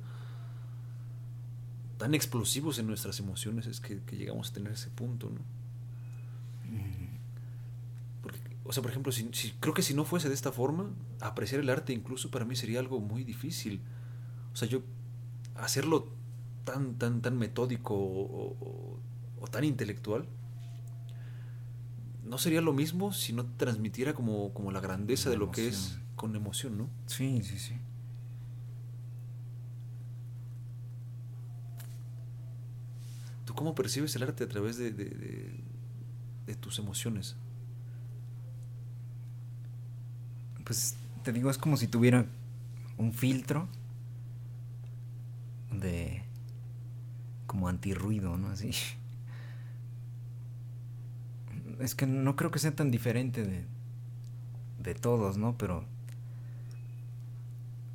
[1.99, 5.41] tan explosivos en nuestras emociones es que, que llegamos a tener ese punto, ¿no?
[8.23, 10.91] Porque, o sea, por ejemplo, si, si- creo que si no fuese de esta forma,
[11.21, 13.81] apreciar el arte incluso para mí sería algo muy difícil.
[14.53, 14.83] O sea, yo
[15.55, 16.09] hacerlo
[16.65, 18.99] tan, tan, tan metódico o, o-
[19.41, 20.27] o tan intelectual,
[22.25, 25.69] no sería lo mismo si no transmitiera como, como la grandeza La de lo que
[25.69, 25.99] es.
[26.17, 26.89] Con emoción, ¿no?
[27.07, 27.75] Sí, sí, sí.
[33.45, 35.61] ¿Tú cómo percibes el arte a través de, de- de-
[36.47, 37.37] de tus emociones?
[40.65, 42.27] Pues te digo, es como si tuviera
[42.99, 43.69] un filtro
[45.73, 46.23] de
[47.47, 48.49] como antirruido, ¿no?
[48.49, 48.71] Así.
[51.81, 53.65] Es que no creo que sea tan diferente de,
[54.83, 55.57] de todos, ¿no?
[55.59, 55.85] Pero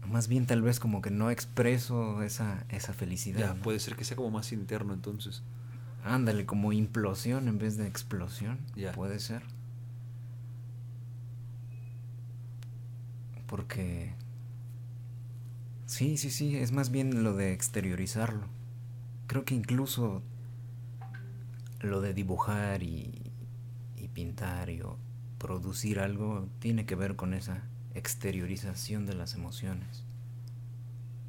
[0.10, 3.40] más bien tal vez como que no expreso esa, esa felicidad.
[3.40, 3.62] Ya, ¿no?
[3.62, 5.44] puede ser que sea como más interno entonces.
[6.04, 8.60] Ándale, como implosión en vez de explosión.
[8.76, 8.92] Ya.
[8.92, 9.44] Puede ser.
[13.48, 14.14] Porque...
[15.86, 18.48] Sí, sí, sí, es más bien lo de exteriorizarlo.
[19.28, 20.22] Creo que incluso
[21.82, 23.32] lo de dibujar y,
[23.98, 24.98] y pintar y o
[25.40, 27.64] producir algo tiene que ver con esa
[28.00, 30.04] exteriorización de las emociones.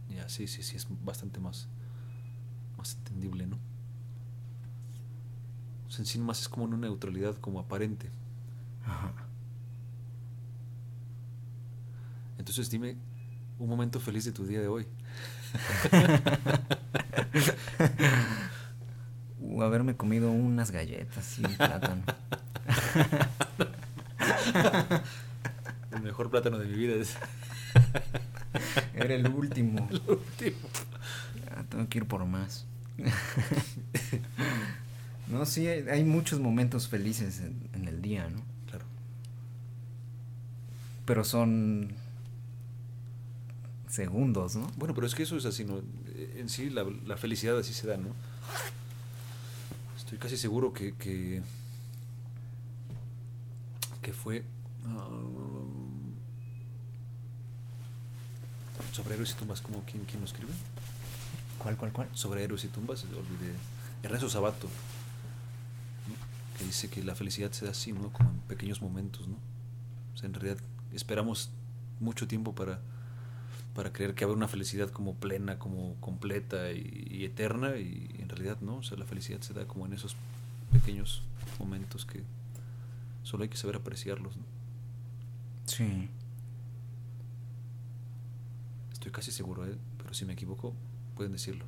[0.08, 1.68] Ya, sí, sí, sí, es bastante más,
[2.78, 3.58] más entendible, ¿no?
[5.86, 8.08] O sea, en sí más es como una neutralidad como aparente.
[8.84, 9.12] Ajá.
[12.38, 12.96] Entonces dime
[13.58, 14.86] un momento feliz de tu día de hoy.
[19.42, 22.02] Uh, haberme comido unas galletas y un plátano.
[26.10, 27.16] Mejor plátano de mi vida es
[28.94, 29.88] Era el último.
[29.92, 30.68] el último.
[31.46, 32.66] Ya, tengo que ir por más.
[35.28, 38.42] no, sí, hay, muchos momentos felices en, en el día, ¿no?
[38.68, 38.86] Claro.
[41.06, 41.92] Pero son
[43.88, 44.66] segundos, ¿no?
[44.78, 45.80] Bueno, pero es que eso es así, ¿no?
[46.34, 48.08] En sí la, la felicidad así se da, ¿no?
[49.96, 51.40] Estoy casi seguro que que,
[54.02, 54.42] que fue
[58.92, 60.52] sobre héroes y tumbas, como quién, quién lo escribe?
[61.58, 62.08] ¿Cuál, cuál, cuál?
[62.14, 63.54] Sobre héroes y tumbas, olvidé.
[64.02, 66.58] Ernesto Sabato, ¿no?
[66.58, 68.12] que dice que la felicidad se da así, ¿no?
[68.12, 69.36] Como en pequeños momentos, ¿no?
[70.14, 70.58] O sea, en realidad
[70.92, 71.50] esperamos
[72.00, 72.80] mucho tiempo para,
[73.74, 78.28] para creer que habrá una felicidad como plena, como completa y, y eterna, y en
[78.28, 80.16] realidad no, o sea, la felicidad se da como en esos
[80.72, 81.22] pequeños
[81.58, 82.22] momentos que
[83.22, 84.44] solo hay que saber apreciarlos, ¿no?
[85.66, 86.08] Sí.
[89.00, 89.76] Estoy casi seguro, ¿eh?
[89.98, 90.74] pero si me equivoco,
[91.16, 91.64] pueden decirlo.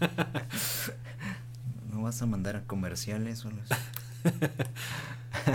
[1.92, 3.74] ¿No vas a mandar a comerciales o así?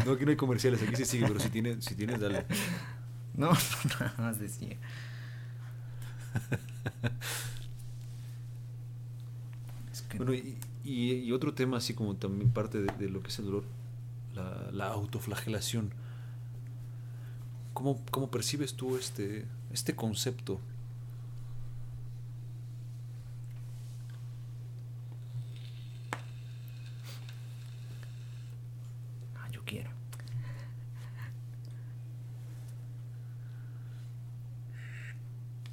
[0.05, 2.45] No, aquí no hay comerciales, aquí sí sigue, pero si tienes, si tienes, dale.
[3.38, 3.57] No, no,
[3.99, 4.78] nada más decía.
[9.91, 13.22] Es que Bueno, y, y- y otro tema, así como también parte de, de lo
[13.22, 13.63] que es el dolor,
[14.34, 15.91] la, la autoflagelación.
[17.78, 20.59] ¿Cómo, ¿Cómo percibes tú este, este concepto?
[29.36, 29.91] Ah, yo quiero.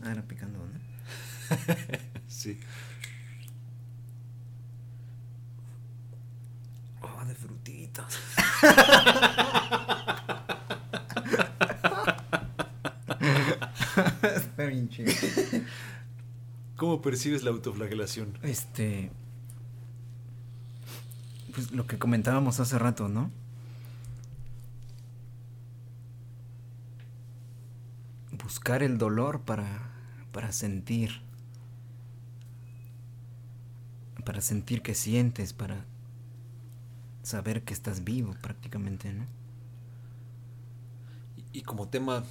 [0.03, 0.65] Ah, era picando, ¿no?
[2.29, 2.61] Sí.
[7.01, 8.19] Oh, de frutitas.
[14.37, 15.13] Está bien chido.
[16.77, 18.37] ¿Cómo percibes la autoflagelación?
[18.43, 19.09] Este.
[21.53, 23.31] pues lo que comentábamos hace rato, ¿no?
[28.43, 29.93] Buscar el dolor para,
[30.33, 31.21] para sentir.
[34.25, 35.85] Para sentir que sientes, para
[37.23, 39.25] saber que estás vivo prácticamente, ¿no?
[41.37, 42.25] Y, y como tema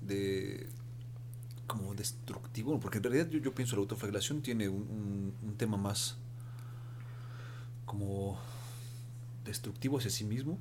[0.00, 0.68] de
[1.68, 6.16] como destructivo, porque en realidad yo, yo pienso la autoflagelación tiene un, un, tema más
[7.84, 8.38] como
[9.44, 10.58] destructivo hacia sí mismo.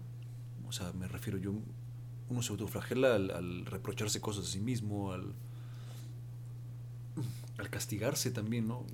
[0.68, 1.54] O sea, me refiero yo,
[2.30, 5.34] uno se autoflagela al, al reprocharse cosas a sí mismo, al,
[7.58, 8.86] al castigarse también, ¿no?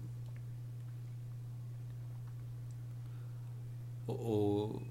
[4.06, 4.82] O, o,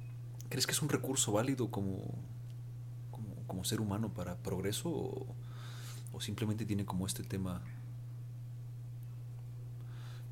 [0.49, 2.01] crees que es un recurso válido como,
[3.13, 4.91] como, como ser humano para progreso?
[4.91, 5.27] O,
[6.13, 7.63] o simplemente tiene como este tema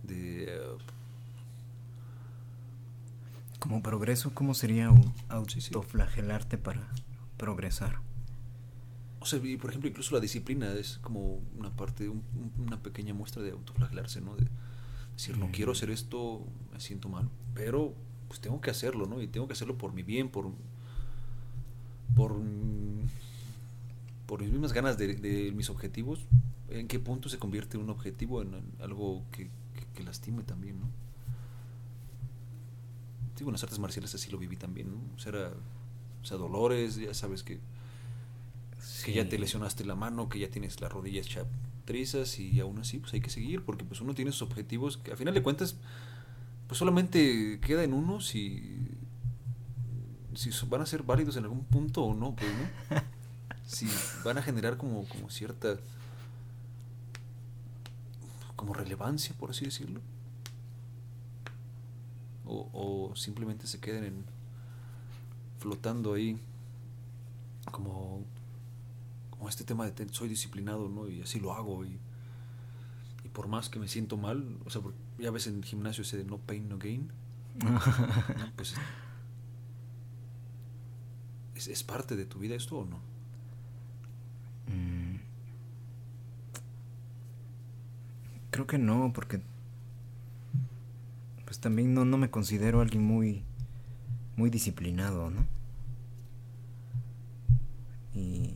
[0.02, 0.58] de...
[0.76, 0.78] Uh,
[3.58, 4.90] como progreso, ¿cómo sería
[5.28, 6.88] autoflagelarte para
[7.36, 8.00] progresar?
[9.20, 12.22] O sea, por ejemplo, incluso la disciplina es como una parte, un,
[12.58, 14.34] una pequeña muestra de autoflagelarse, ¿no?
[14.34, 14.48] De
[15.14, 17.94] decir, no quiero hacer esto, me siento mal, pero
[18.28, 19.20] pues tengo que hacerlo, ¿no?
[19.20, 20.50] Y tengo que hacerlo por mi bien, por...
[22.16, 22.32] por
[24.30, 26.24] por mis mismas ganas de, de, mis objetivos,
[26.68, 30.78] ¿en qué punto se convierte un objetivo en, en algo que, que, que, lastime también,
[30.78, 30.86] ¿no?
[33.36, 35.00] Digo, en las artes marciales así lo viví también, ¿no?
[35.16, 35.52] O sea, era,
[36.22, 37.58] o sea dolores, ya sabes que,
[38.78, 39.06] sí.
[39.06, 41.26] que ya te lesionaste la mano, que ya tienes las rodillas
[41.84, 45.10] trizas y aún así pues hay que seguir porque pues uno tiene sus objetivos que
[45.10, 45.74] a final de cuentas
[46.68, 48.78] pues solamente queda en uno si
[50.36, 52.96] si van a ser válidos en algún punto o no, pues, ¿no?
[53.70, 53.88] si
[54.24, 55.78] van a generar como, como cierta
[58.56, 60.00] como relevancia, por así decirlo.
[62.44, 64.24] O, o simplemente se queden en,
[65.60, 66.36] flotando ahí
[67.70, 68.24] como,
[69.30, 71.08] como este tema de soy disciplinado, ¿no?
[71.08, 71.96] Y así lo hago y,
[73.22, 74.82] y por más que me siento mal, o sea,
[75.16, 77.12] ya ves en el gimnasio ese de no pain, no gain,
[78.56, 78.74] pues
[81.54, 83.09] es, es parte de tu vida esto o no?
[84.66, 85.16] Mm.
[88.50, 89.40] Creo que no, porque
[91.44, 93.42] pues también no, no me considero alguien muy
[94.36, 95.46] muy disciplinado, ¿no?
[98.14, 98.54] Y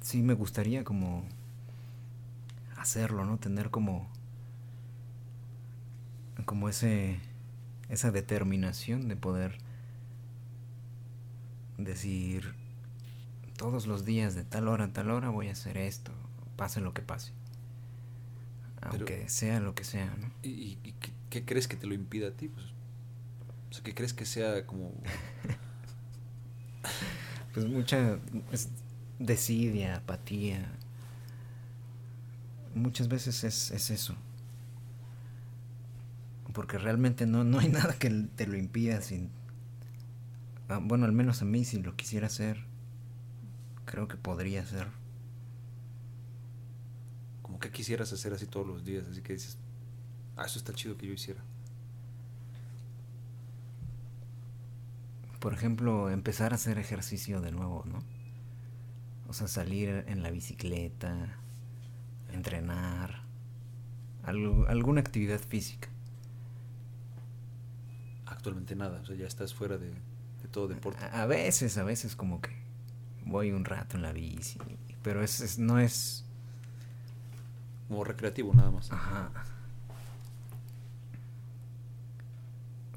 [0.00, 1.24] sí me gustaría como
[2.76, 3.38] hacerlo, ¿no?
[3.38, 4.08] Tener como
[6.44, 7.20] como ese
[7.88, 9.58] esa determinación de poder
[11.78, 12.54] decir
[13.56, 16.12] todos los días de tal hora a tal hora voy a hacer esto,
[16.56, 17.32] pase lo que pase.
[18.82, 20.30] Aunque Pero, sea lo que sea, ¿no?
[20.42, 22.48] ¿Y, y qué, qué, crees que te lo impida a ti?
[22.48, 22.66] Pues,
[23.70, 24.92] o sea, ¿qué crees que sea como...?
[27.54, 28.18] pues mucha
[28.52, 28.68] es
[29.18, 30.70] desidia, apatía.
[32.74, 34.16] Muchas veces es, es eso.
[36.52, 39.30] Porque realmente no, no hay nada que te lo impida sin...
[40.68, 42.73] Ah, bueno, al menos a mí si lo quisiera hacer
[43.84, 44.88] creo que podría ser.
[47.42, 49.58] Como que quisieras hacer así todos los días, así que dices,
[50.36, 51.42] ah, eso está chido que yo hiciera.
[55.40, 58.02] Por ejemplo, empezar a hacer ejercicio de nuevo, ¿no?
[59.28, 61.38] O sea, salir en la bicicleta,
[62.32, 63.22] entrenar,
[64.22, 65.88] algo, alguna actividad física.
[68.26, 71.04] Actualmente nada, o sea, ya estás fuera de, de todo deporte.
[71.04, 72.63] A, a veces, a veces como que
[73.24, 74.58] voy un rato en la bici,
[75.02, 76.24] pero es, es no es
[77.88, 78.90] como recreativo nada más.
[78.90, 79.30] Ajá.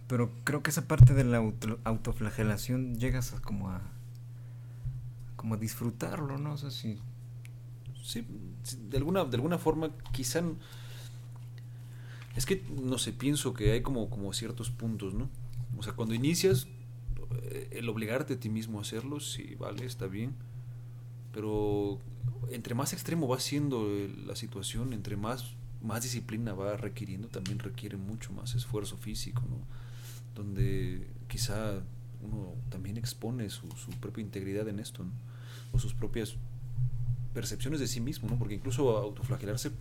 [0.07, 3.81] Pero creo que esa parte de la auto, autoflagelación llegas a como a
[5.35, 6.53] como a disfrutarlo, ¿no?
[6.53, 6.99] O sea, si
[8.01, 8.25] sí,
[8.89, 10.41] de alguna de alguna forma quizá
[12.35, 15.29] es que no sé, pienso que hay como como ciertos puntos, ¿no?
[15.77, 16.67] O sea, cuando inicias
[17.71, 20.35] el obligarte a ti mismo a hacerlo, sí, vale, está bien.
[21.31, 21.99] Pero
[22.49, 23.87] entre más extremo va siendo
[24.25, 29.57] la situación, entre más, más disciplina va requiriendo, también requiere mucho más esfuerzo físico, ¿no?
[30.35, 31.81] Donde quizá
[32.21, 35.11] uno también expone su, su propia integridad en esto, ¿no?
[35.73, 36.35] O sus propias
[37.33, 38.39] percepciones de sí mismo, ¿no?
[38.39, 39.71] Porque incluso autoflagelarse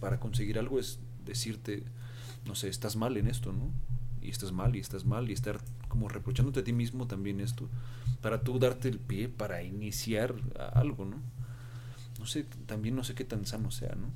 [0.00, 1.82] para conseguir algo es decirte,
[2.44, 3.70] no sé, estás mal en esto, ¿no?
[4.20, 5.60] Y estás mal, y estás mal, y estar
[5.96, 7.70] como reprochándote a ti mismo también esto,
[8.20, 10.34] para tú darte el pie para iniciar
[10.74, 11.16] algo, ¿no?
[12.18, 14.08] No sé, también no sé qué tan sano sea, ¿no?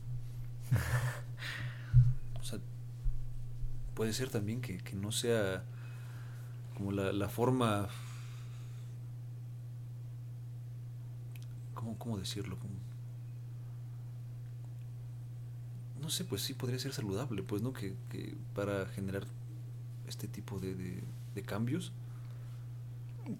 [2.38, 2.58] O sea,
[3.94, 5.64] puede ser también que, que no sea
[6.76, 7.88] como la, la forma...
[11.72, 12.58] ¿Cómo, cómo decirlo?
[16.02, 17.72] No sé, pues sí podría ser saludable, pues, ¿no?
[17.72, 19.24] Que, que para generar
[20.08, 21.02] este tipo de-
[21.34, 21.92] de cambios.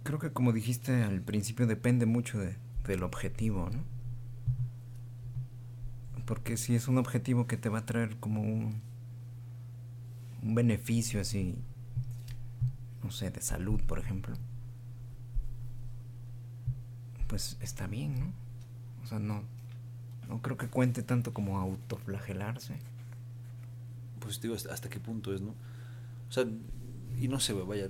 [0.05, 3.83] Creo que como dijiste al principio depende mucho de- del objetivo, ¿no?
[6.27, 8.81] Porque si es un objetivo que te va a traer como un,
[10.43, 11.57] un beneficio así,
[13.03, 14.35] no sé, de salud, por ejemplo,
[17.27, 18.33] pues está bien, ¿no?
[19.05, 19.43] O sea, no,
[20.29, 22.75] no creo que cuente tanto como autoflagelarse.
[24.21, 25.51] Pues digo, hasta, hasta qué punto es, ¿no?
[26.29, 26.45] O sea,
[27.19, 27.89] y no sé, vaya,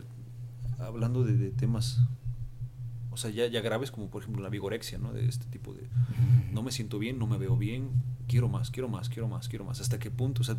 [0.79, 2.01] hablando de, de temas,
[3.11, 5.13] o sea, ya, ya graves como por ejemplo la vigorexia, ¿no?
[5.13, 5.89] De este tipo de,
[6.53, 7.91] no me siento bien, no me veo bien,
[8.29, 9.81] quiero más, quiero más, quiero más, quiero más.
[9.81, 10.43] ¿Hasta qué punto?
[10.43, 10.57] O sea,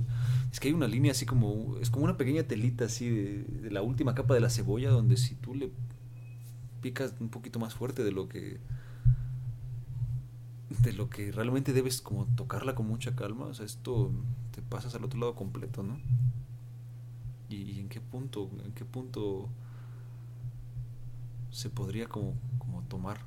[0.51, 3.71] es que hay una línea así como, es como una pequeña telita así de, de
[3.71, 5.71] la última capa de la cebolla donde si tú le
[6.81, 8.59] picas un poquito más fuerte de lo que
[10.79, 14.11] de lo que realmente debes como tocarla con mucha calma, o sea, esto
[14.51, 15.99] te pasas al otro lado completo, ¿no?
[17.51, 19.49] ¿Y, en qué punto, en qué punto
[21.51, 23.19] se podría como, como tomar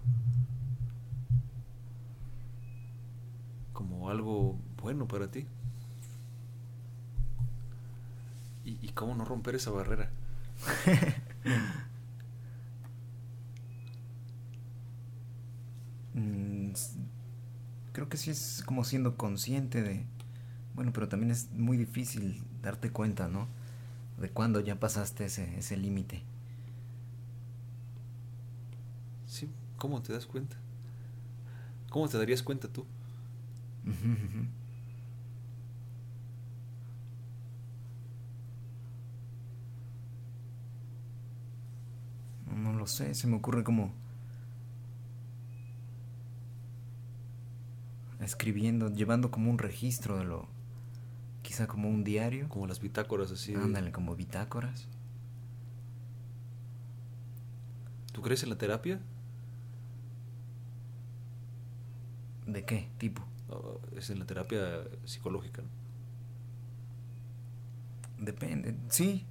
[3.74, 5.46] como algo bueno para ti?
[8.64, 10.10] ¿Y, y cómo no romper esa barrera?
[16.14, 16.72] Mm,
[17.92, 20.04] Creo que sí es como siendo consciente de...
[20.74, 23.48] Bueno, pero también es muy difícil darte cuenta, ¿no?
[24.18, 26.22] De cuándo ya pasaste ese, ese límite.
[29.26, 29.48] Sí,
[29.78, 30.56] ¿cómo te das cuenta?
[31.90, 32.84] ¿Cómo te darías cuenta tú?
[42.56, 43.92] No lo sé, se me ocurre como
[48.20, 50.48] escribiendo, llevando como un registro de lo,
[51.54, 52.48] quizá como un diario.
[52.48, 53.54] Como las bitácoras así.
[53.54, 54.88] Ándale, como bitácoras.
[58.12, 59.00] ¿Tú crees en la terapia?
[62.46, 63.22] ¿De qué tipo?
[63.48, 65.68] O es en la terapia psicológica, ¿no?
[68.18, 69.24] Depende, sí.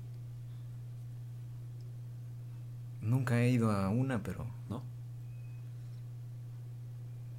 [3.01, 4.81] Nunca he ido a una, pero, ¿No?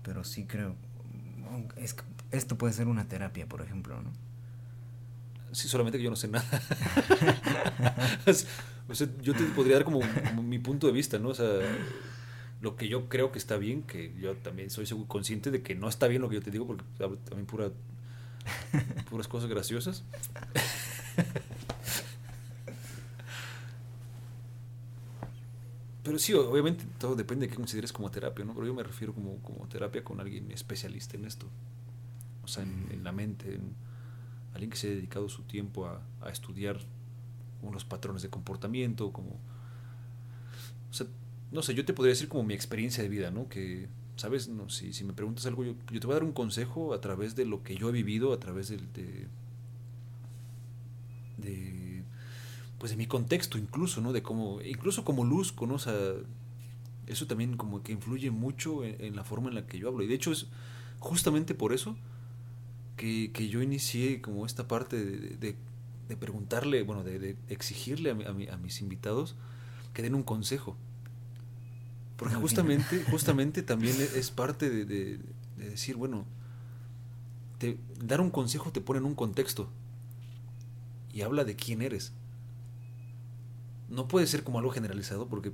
[0.03, 0.76] pero sí creo.
[1.76, 1.97] Es
[2.32, 4.24] esto puede ser una terapia, por ejemplo, ¿no?
[5.55, 6.44] Sí, solamente que yo no sé nada.
[9.22, 10.00] Yo te podría dar como,
[10.42, 11.30] mi punto de vista, ¿no?
[11.30, 11.48] O sea,
[12.61, 15.88] lo que yo creo que está bien, que yo también soy consciente de que no
[15.88, 17.70] está bien lo que yo te digo, porque hablo también pura,
[19.09, 20.05] puras cosas graciosas.
[26.02, 28.52] Pero sí, obviamente todo depende de qué consideres como terapia, ¿no?
[28.52, 31.46] Pero yo me refiero como, como terapia con alguien especialista en esto.
[32.42, 33.74] O sea, en, en la mente, en
[34.55, 36.00] alguien que se ha dedicado su tiempo a,
[36.30, 36.78] estudiar
[37.62, 39.38] unos patrones de comportamiento, como...
[40.90, 41.07] O sea,
[41.52, 43.48] no sé, yo te podría decir como mi experiencia de vida, ¿no?
[43.48, 44.48] Que, ¿sabes?
[44.48, 47.01] No, si, si me preguntas algo, yo, yo te voy a dar un consejo a
[47.01, 49.26] través de lo que yo he vivido, a través del- de,
[51.39, 52.02] de,
[52.78, 54.12] pues de mi contexto incluso, ¿no?
[54.12, 55.74] De cómo, incluso como luz, ¿no?
[55.74, 55.94] O sea,
[57.06, 60.02] eso también como que influye mucho en, en la forma en la que yo hablo.
[60.02, 60.47] Y de hecho es
[60.98, 61.97] justamente por eso
[62.97, 65.57] que, que yo inicié como esta parte de, de-
[66.09, 69.35] de preguntarle, bueno, de, de exigirle a, mi- a mi- a mis invitados
[69.95, 70.77] que den un consejo.
[72.16, 75.19] Porque justamente, justamente también e- es parte de, de-
[75.59, 76.25] de decir, bueno,
[77.59, 79.71] te- dar un consejo te pone en un contexto
[81.12, 82.12] y habla de quién eres.
[83.89, 85.53] No puede ser como algo generalizado porque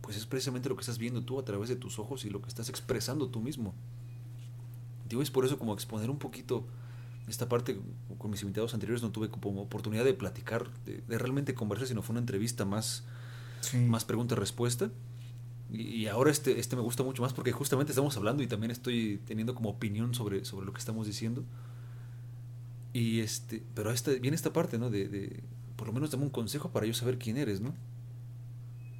[0.00, 2.40] pues es precisamente lo que estás viendo tú a través de tus ojos y lo
[2.42, 3.74] que estás expresando tú mismo.
[5.08, 6.66] Digo, es por eso como exponer un poquito
[7.28, 7.78] esta parte
[8.18, 12.02] con mis invitados anteriores no tuve como oportunidad de platicar, de, de realmente conversar, sino
[12.02, 13.04] fue una entrevista más,
[13.60, 13.78] Sí.
[13.78, 14.90] más pregunta-respuesta.
[15.72, 18.70] Y, y ahora este, este me gusta mucho más porque justamente estamos hablando y también
[18.70, 21.44] estoy teniendo como opinión sobre, sobre lo que estamos diciendo.
[22.92, 24.88] Y este, pero esta, viene esta parte, ¿no?
[24.88, 25.42] De, de,
[25.74, 27.74] por lo menos dame un consejo para yo saber quién eres, ¿no?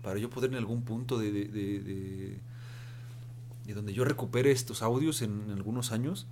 [0.02, 2.40] Para yo poder en algún punto de, de,
[3.66, 6.26] de, de- de donde yo recupere estos audios en, en algunos años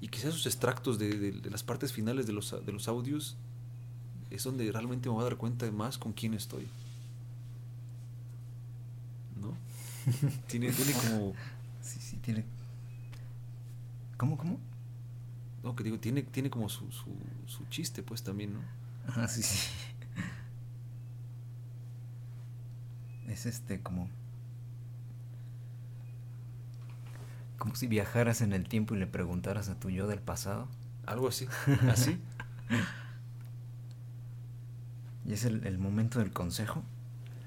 [0.00, 3.36] y quizás esos extractos de, de- de las partes finales de los, de los audios
[4.30, 6.66] es donde realmente me voy a dar cuenta de más con quién estoy.
[9.40, 9.56] ¿No?
[10.48, 11.32] tiene, tiene como...
[11.82, 12.44] Sí, sí, tiene.
[14.16, 14.58] ¿Cómo, cómo?
[15.62, 17.06] No, que digo, tiene, tiene como su, su,
[17.46, 18.60] su chiste, pues también, ¿no?
[19.08, 19.68] Ah, sí, sí.
[23.28, 24.08] Es este como...
[27.64, 30.68] Como si viajaras en el tiempo y le preguntaras a tu yo del pasado.
[31.06, 31.48] Algo así.
[31.88, 32.18] ¿Así?
[35.24, 36.82] ¿Y es el, el momento del consejo?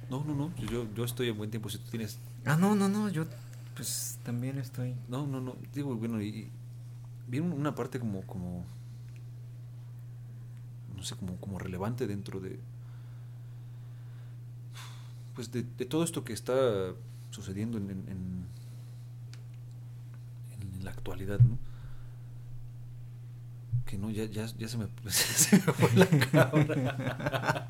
[0.10, 0.56] No, no, no.
[0.56, 1.70] Yo, yo estoy en buen tiempo.
[1.70, 2.18] Si tú tienes.
[2.46, 3.10] Ah, no, no, no.
[3.10, 3.26] Yo
[3.76, 4.96] pues también estoy...
[5.08, 5.56] No, no, no.
[5.72, 6.50] Digo, bueno, y.
[7.28, 8.24] viene una parte como.
[8.24, 8.66] como
[10.96, 12.60] no sé, como, como relevante dentro de.
[15.36, 16.56] Pues de, de todo esto que está
[17.30, 18.48] sucediendo en, en, en, en
[20.88, 21.58] la actualidad, ¿no?
[23.86, 27.68] Que no, ya, ya, se me, se me fue la cabra.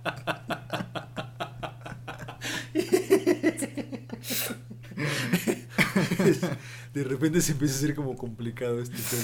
[6.94, 9.24] de repente se empieza a hacer como complicado este pedo.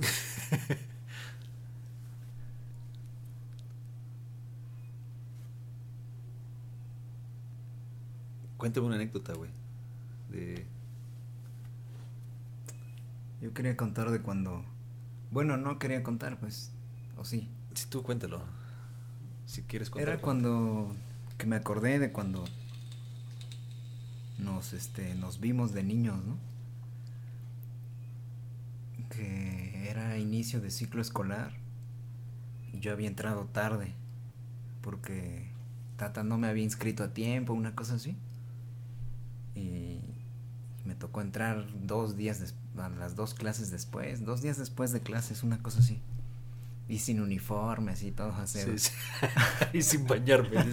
[8.56, 9.50] Cuéntame una anécdota, güey.
[10.34, 10.66] De.
[13.40, 14.64] Yo quería contar de cuando...
[15.30, 16.72] Bueno, no quería contar, pues.
[17.16, 17.48] O sí.
[17.74, 18.42] Si tú cuéntalo.
[19.46, 20.08] Si quieres contar.
[20.08, 20.94] Era cuando...
[21.38, 22.44] Que me acordé de cuando...
[24.38, 26.36] Nos, este, nos vimos de niños, ¿no?
[29.10, 31.52] Que era inicio de ciclo escolar.
[32.72, 33.94] Y yo había entrado tarde.
[34.80, 35.48] Porque
[35.96, 38.16] Tata no me había inscrito a tiempo, una cosa así.
[39.54, 40.13] Y
[40.84, 45.42] me tocó entrar dos días a las dos clases después, dos días después de clases,
[45.42, 46.00] una cosa así.
[46.88, 48.60] Y sin uniforme, así todo así.
[48.60, 48.92] Sí, sí.
[49.72, 50.50] y sin bañarme.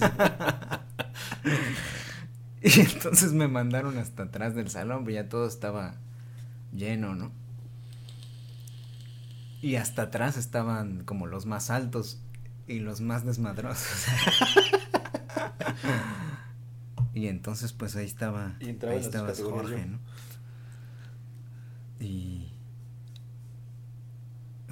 [2.62, 5.96] y entonces me mandaron hasta atrás del salón, pero ya todo estaba
[6.74, 7.32] lleno, ¿no?
[9.62, 12.20] Y hasta atrás estaban como los más altos
[12.68, 13.88] y los más desmadrosos.
[17.22, 19.10] y entonces pues ahí estaba, Y ahí
[19.44, 19.86] Jorge, yo.
[19.86, 20.00] ¿no?
[22.00, 22.52] Y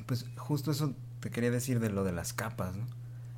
[0.08, 2.88] pues justo eso te quería decir de lo de las capas, ¿no?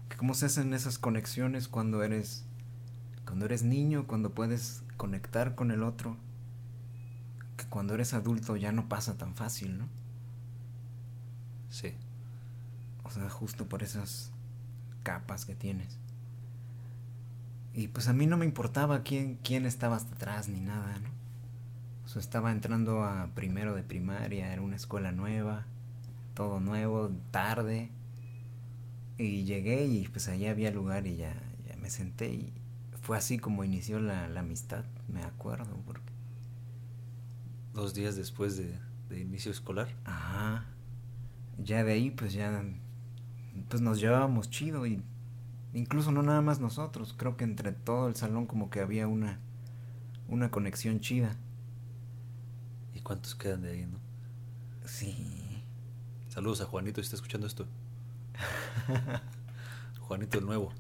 [0.08, 2.46] Que cómo se hacen esas conexiones cuando eres
[3.26, 6.16] cuando eres niño, cuando puedes conectar con el otro,
[7.58, 9.90] que cuando eres adulto ya no pasa tan fácil, ¿no?
[11.70, 11.94] Sí.
[13.04, 14.32] O sea, justo por esas
[15.04, 16.01] capas que tienes.
[17.74, 21.10] Y pues a mí no me importaba quién, quién estaba hasta atrás ni nada, ¿no?
[22.06, 25.66] O sea, estaba entrando a primero de primaria, era una escuela nueva,
[26.34, 27.90] todo nuevo, tarde.
[29.18, 31.34] Y llegué y pues allí había lugar y ya,
[31.66, 32.54] ya me senté y
[33.02, 36.12] fue así como inició la, la amistad, me acuerdo, porque...
[37.74, 38.78] Dos días después de,
[39.10, 39.88] de inicio escolar.
[40.04, 40.66] Ajá.
[41.58, 42.64] Ya de ahí pues ya
[43.70, 45.02] pues nos llevábamos chido y
[45.74, 49.40] incluso no nada más nosotros, creo que entre todo el salón como que había una
[50.28, 51.36] una conexión chida.
[52.94, 54.00] ¿Y cuántos quedan de ahí, no?
[54.86, 55.64] Sí.
[56.30, 57.66] Saludos a Juanito si está escuchando esto.
[60.02, 60.72] Juanito el nuevo.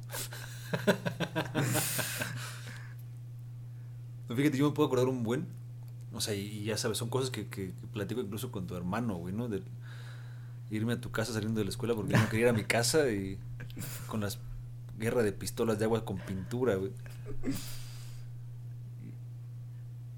[4.30, 5.46] No, fíjate, yo me puedo acordar un buen.
[6.14, 9.16] O sea, y, ya sabes, son cosas que, que- que platico incluso con tu hermano,
[9.16, 9.48] güey, ¿no?
[9.50, 9.62] De
[10.70, 12.64] irme a tu casa saliendo de la escuela porque yo no quería ir a mi
[12.64, 13.38] casa y
[14.08, 14.40] con las
[15.02, 16.94] guerra de pistolas de agua con pintura, güey.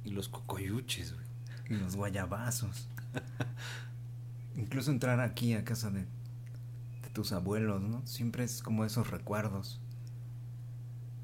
[0.03, 1.25] Y, los cocoyuches, güey.
[1.69, 2.87] Y los guayabazos.
[4.55, 8.05] Incluso entrar aquí a casa de, de tus abuelos, ¿no?
[8.05, 9.79] Siempre es como esos recuerdos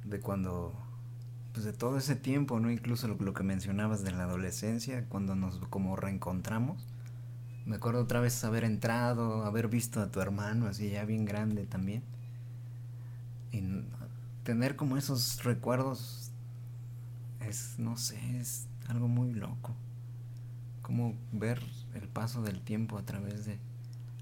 [0.06, 0.74] de cuando,
[1.54, 2.72] pues de todo ese tiempo, ¿no?
[2.72, 6.88] Incluso lo, lo que mencionabas de la adolescencia, cuando nos como reencontramos.
[7.66, 11.68] Me acuerdo otra vez haber entrado, haber visto a tu hermano así ya bien grande
[11.68, 12.02] también.
[13.52, 13.64] Y
[14.44, 16.32] tener como esos recuerdos
[17.42, 19.76] es, no sé, es algo muy loco.
[20.82, 21.62] Como ver
[21.94, 23.60] el paso del tiempo a través de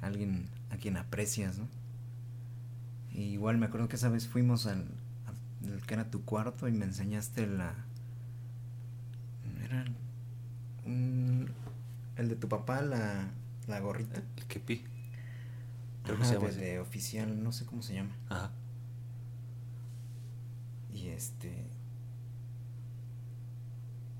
[0.01, 1.67] alguien a quien aprecias, ¿no?
[3.11, 4.85] Y igual me acuerdo que esa vez fuimos al,
[5.65, 7.73] al que era tu cuarto y me enseñaste la...
[9.63, 9.85] Era
[10.85, 11.49] un-
[12.15, 13.29] el de tu papá, la,
[13.67, 14.21] la gorrita.
[14.37, 14.83] El kepi.
[16.03, 18.15] Creo que Ajá, se llama de- de oficial, no sé cómo se llama.
[18.29, 18.51] Ajá.
[20.97, 21.53] Y este.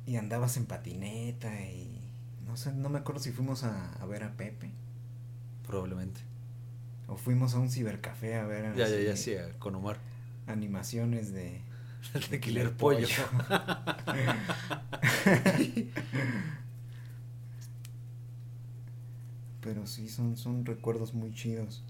[0.05, 1.99] Y andabas en patineta y.
[2.45, 4.71] No sé, no me acuerdo si fuimos a, a ver a Pepe.
[5.65, 6.21] Probablemente.
[7.07, 9.97] O fuimos a un cibercafé a ver Ya, ya, así ya, sí, a- con Omar.
[10.45, 11.61] animaciones de.
[12.29, 13.07] de Killer Pollo.
[19.61, 21.83] Pero sí, son, son recuerdos muy chidos.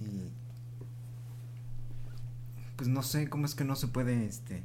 [0.00, 0.30] Y.
[2.76, 4.62] pues no sé cómo es que no se puede, este...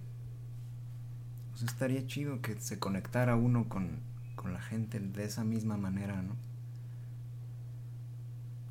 [1.52, 4.00] Pues estaría chido que se conectara uno con,
[4.36, 6.36] con la gente de esa misma manera, ¿no?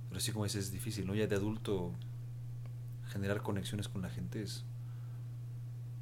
[0.08, 1.14] Pero así como dices, es difícil, ¿no?
[1.14, 1.94] Ya de adulto
[3.08, 4.64] generar conexiones con la gente es,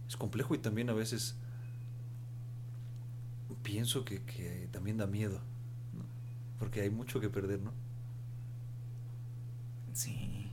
[0.08, 1.36] es complejo y también a veces
[3.62, 5.40] pienso que, que también da miedo,
[5.94, 6.04] ¿no?
[6.58, 7.72] Porque hay mucho que perder, ¿no?
[9.92, 10.50] Sí.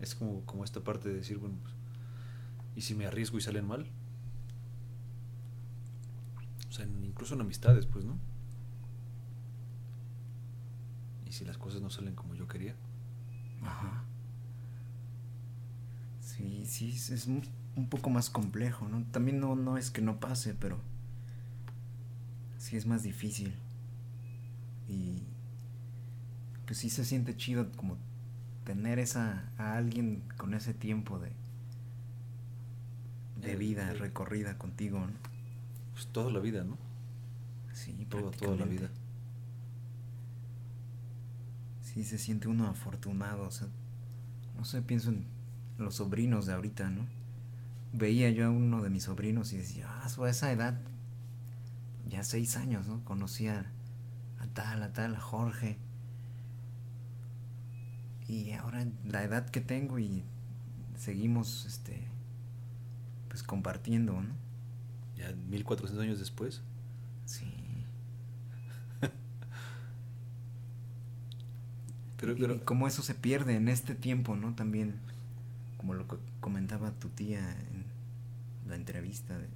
[0.00, 1.74] Es como, como esta parte de decir, bueno, pues,
[2.78, 3.86] ¿y si me arriesgo y salen mal?
[6.68, 8.16] O sea, incluso en amistades, pues, ¿no?
[11.26, 12.74] ¿Y si las cosas no salen como yo quería?
[13.62, 14.04] Ajá.
[16.20, 19.04] Sí, sí, es- un poco más complejo, ¿no?
[19.12, 20.78] También no, no es que no pase, pero
[22.58, 23.54] sí es más difícil.
[24.88, 25.22] Y
[26.66, 27.96] pues sí se siente chido como
[28.64, 31.32] tener esa a alguien con ese tiempo de
[33.40, 35.12] de vida recorrida contigo, ¿no?
[35.92, 36.76] Pues toda la vida, ¿no?
[37.72, 38.90] Sí, Toda, toda la vida.
[41.82, 43.68] Sí, se siente uno afortunado, o sea,
[44.56, 45.26] no sé, pienso en
[45.78, 47.06] los sobrinos de ahorita, ¿no?
[47.92, 50.80] Veía yo a uno de mis sobrinos y decía, ah, a esa edad,
[52.08, 53.04] ya seis años, ¿no?
[53.04, 53.70] Conocía
[54.40, 55.78] a tal, a tal, a Jorge.
[58.26, 60.22] Y ahora la edad que tengo y
[60.96, 62.06] seguimos, este,
[63.28, 64.34] pues compartiendo, ¿no?
[65.18, 66.62] Ya 1400 años después.
[67.26, 67.46] Sí.
[72.18, 74.54] Pero, pero y cómo eso se pierde en este tiempo, ¿no?
[74.54, 74.96] También,
[75.78, 77.84] como lo que comentaba tu tía en
[78.70, 79.48] la entrevista, de-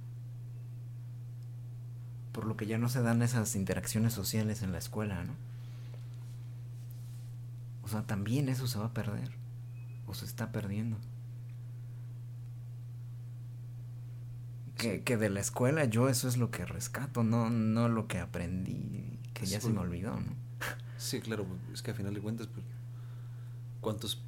[2.33, 5.33] por lo que ya no se dan esas interacciones sociales en la escuela, ¿no?
[7.83, 9.29] O sea, también eso se va a perder,
[10.07, 10.97] o se está perdiendo.
[14.83, 18.19] Que, que de la escuela yo eso es lo que rescato, no, no lo que
[18.19, 20.33] aprendí, que Sí, ya se me olvidó, ¿no?
[20.97, 22.65] sí, claro, es que a final de cuentas, pues,
[23.81, 24.21] ¿cuántos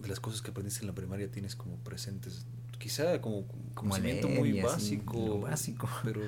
[0.00, 2.46] de las cosas que aprendiste en la primaria tienes como presentes?
[2.78, 6.20] Quizá como Como conocimiento leer muy así, básico, pero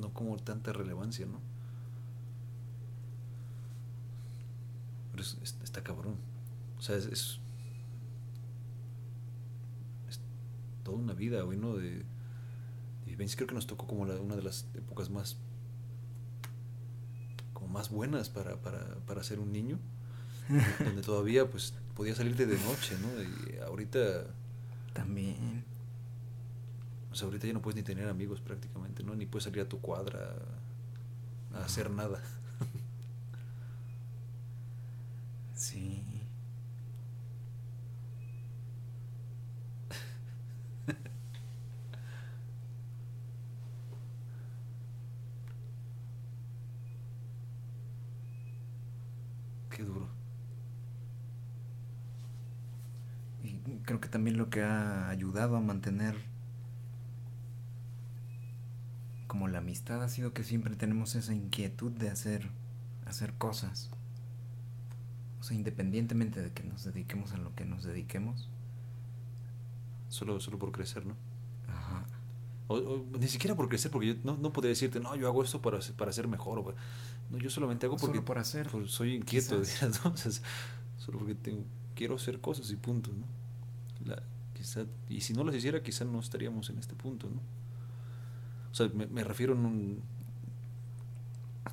[0.00, 1.40] no como tanta relevancia, ¿no?
[5.12, 6.16] Pero es- es- está cabrón.
[6.78, 7.40] O sea, es, es
[10.86, 11.76] toda una vida, güey, ¿no?
[11.76, 12.04] De,
[13.06, 13.26] de.
[13.36, 15.38] Creo que nos tocó como la- una de las épocas más
[17.52, 19.78] como más buenas para, para, para ser un niño,
[20.84, 23.22] donde todavía pues podía salirte de noche, ¿no?
[23.52, 24.26] Y ahorita,
[24.94, 25.64] También.
[27.10, 29.14] o sea, ahorita ya no puedes ni tener amigos prácticamente, ¿no?
[29.14, 30.36] Ni puedes salir a tu cuadra
[31.54, 32.22] a hacer nada.
[35.54, 36.04] Sí.
[49.70, 50.08] Qué duro.
[53.42, 54.62] Y creo que también lo que
[55.36, 56.16] ha ayudado a mantener
[59.26, 62.48] como la amistad ha sido que siempre tenemos esa inquietud de hacer
[63.06, 63.90] hacer cosas.
[65.40, 68.48] O sea, independientemente de que nos dediquemos a lo que nos dediquemos.
[70.08, 71.14] Solo, solo por crecer, ¿no?
[71.68, 72.04] Ajá.
[72.68, 75.44] O, o ni siquiera por crecer, porque yo no, no podría decirte, no, yo hago
[75.44, 76.58] esto para, ser- para ser mejor.
[76.58, 76.76] o para-".
[77.30, 79.88] No, yo solamente hago Solo porque por hacer, por- soy inquieto, sea,
[80.26, 80.42] es-
[80.98, 81.62] solo porque tengo,
[81.94, 83.26] quiero hacer cosas y punto, ¿no?
[84.10, 84.22] La-
[84.56, 87.40] quizá, y si no las hiciera, quizá no estaríamos en este punto, ¿no?
[88.70, 90.02] O sea, me, refiero en un...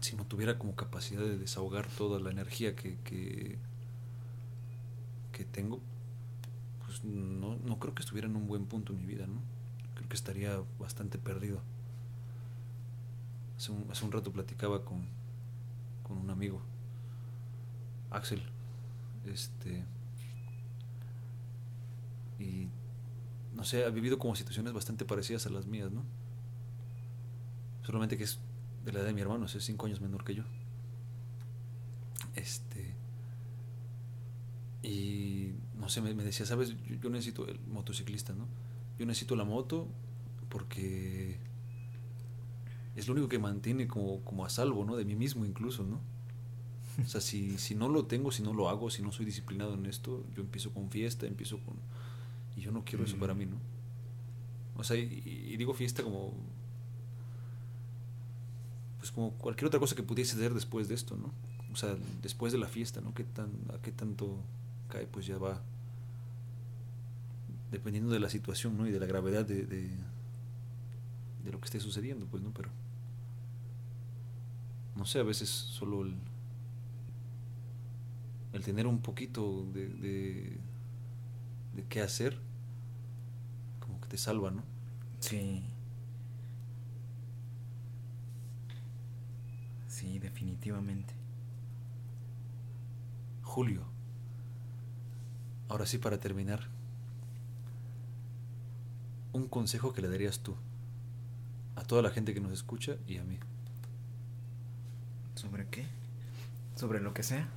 [0.01, 3.57] Si no tuviera como capacidad de desahogar toda la energía que, que,
[5.31, 5.79] que tengo,
[6.85, 9.39] pues no, no creo que estuviera en un buen punto en mi vida, ¿no?
[9.95, 11.61] Creo que estaría bastante perdido.
[13.57, 15.05] Hace un, hace un rato platicaba con,
[16.03, 16.61] con un amigo,
[18.11, 18.41] Axel,
[19.25, 19.85] este,
[22.39, 22.67] y
[23.55, 26.03] no sé, ha vivido como situaciones bastante parecidas a las mías, ¿no?
[27.85, 28.39] Solamente que es
[28.85, 30.43] de la edad de mi hermano, es cinco años menor que yo.
[32.35, 32.95] Este.
[34.81, 38.47] Y no sé, me, decía, sabes, yo, yo necesito el motociclista, ¿no?
[38.97, 39.87] Yo necesito la moto
[40.49, 41.37] porque
[42.95, 44.95] es lo único que mantiene como, como a salvo, ¿no?
[44.95, 45.99] De mí mismo incluso, ¿no?
[47.03, 49.73] O sea, si, si no lo tengo, si no lo hago, si no soy disciplinado
[49.73, 51.75] en esto, yo empiezo con fiesta, empiezo con...
[52.55, 53.57] Y yo no quiero eso para mí, ¿no?
[54.75, 56.33] O sea, y, y digo fiesta como...
[58.99, 61.31] Pues como cualquier otra cosa que pudiese ser después de esto, ¿no?
[61.71, 63.13] O sea, después de la fiesta, ¿no?
[63.13, 64.37] ¿Qué tan, ¿A qué tanto
[64.89, 65.07] cae?
[65.07, 65.61] Pues ya va
[67.71, 68.87] dependiendo de la situación, ¿no?
[68.87, 69.89] Y de la gravedad de, de,
[71.43, 72.51] de lo que esté sucediendo, pues, ¿no?
[72.53, 72.69] Pero,
[74.95, 76.15] no sé, a veces solo el,
[78.53, 80.57] el tener un poquito de, de,
[81.75, 82.37] de qué hacer,
[83.79, 84.63] como que te salva, ¿no?
[85.19, 85.63] Sí.
[89.87, 91.13] Sí, definitivamente.
[93.43, 93.83] Julio,
[95.69, 96.67] ahora sí para terminar,
[99.31, 100.55] un consejo que le darías tú
[101.75, 103.37] a toda la gente que nos escucha y a mí.
[105.35, 105.85] ¿Sobre qué?
[106.75, 107.47] ¿Sobre lo que sea?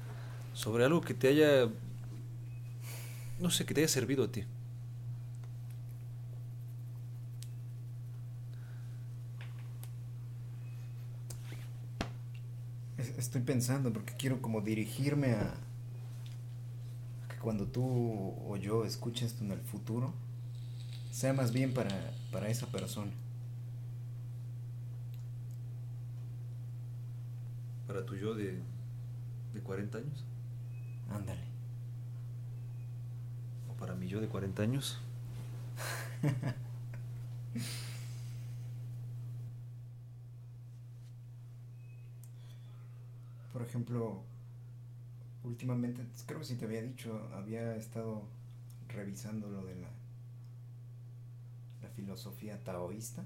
[0.54, 1.68] Sobre algo que te haya,
[3.40, 4.44] no sé, que te haya servido a ti.
[12.98, 15.54] Es- Estoy pensando porque quiero como dirigirme a,
[17.24, 17.84] a que cuando tú
[18.48, 20.12] o yo escuche esto en el futuro,
[21.12, 23.12] sea más bien para, para esa persona.
[27.86, 28.58] Para tu yo de,
[29.54, 30.24] de 40 años.
[31.10, 31.42] Ándale.
[33.86, 34.98] Para mi yo de 40 años.
[43.52, 44.22] Por ejemplo,
[45.44, 48.24] últimamente, creo que sí te había dicho, había estado
[48.88, 49.90] revisando lo de la,
[51.80, 53.22] la filosofía taoísta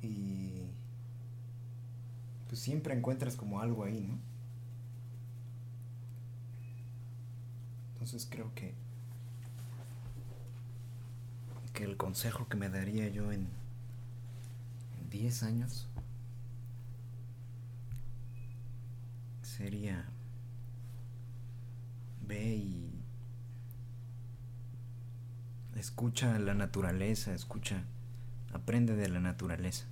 [0.00, 0.62] y
[2.48, 4.37] pues siempre encuentras como algo ahí, ¿no?
[7.98, 8.74] Entonces creo que
[11.74, 13.46] que el consejo que me daría yo en,
[15.00, 15.86] en 10 años
[19.42, 20.04] sería
[22.26, 23.04] ve y
[25.76, 27.84] escucha la naturaleza, escucha,
[28.52, 29.86] aprende de la naturaleza.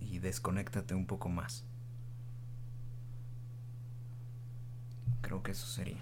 [0.00, 1.64] Y desconéctate un poco más.
[5.22, 6.00] Creo que eso sería.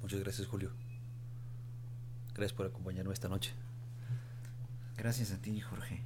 [0.00, 0.70] Muchas gracias, Julio.
[2.34, 3.52] Gracias por acompañarme esta noche.
[4.96, 6.02] Gracias a ti, Jorge.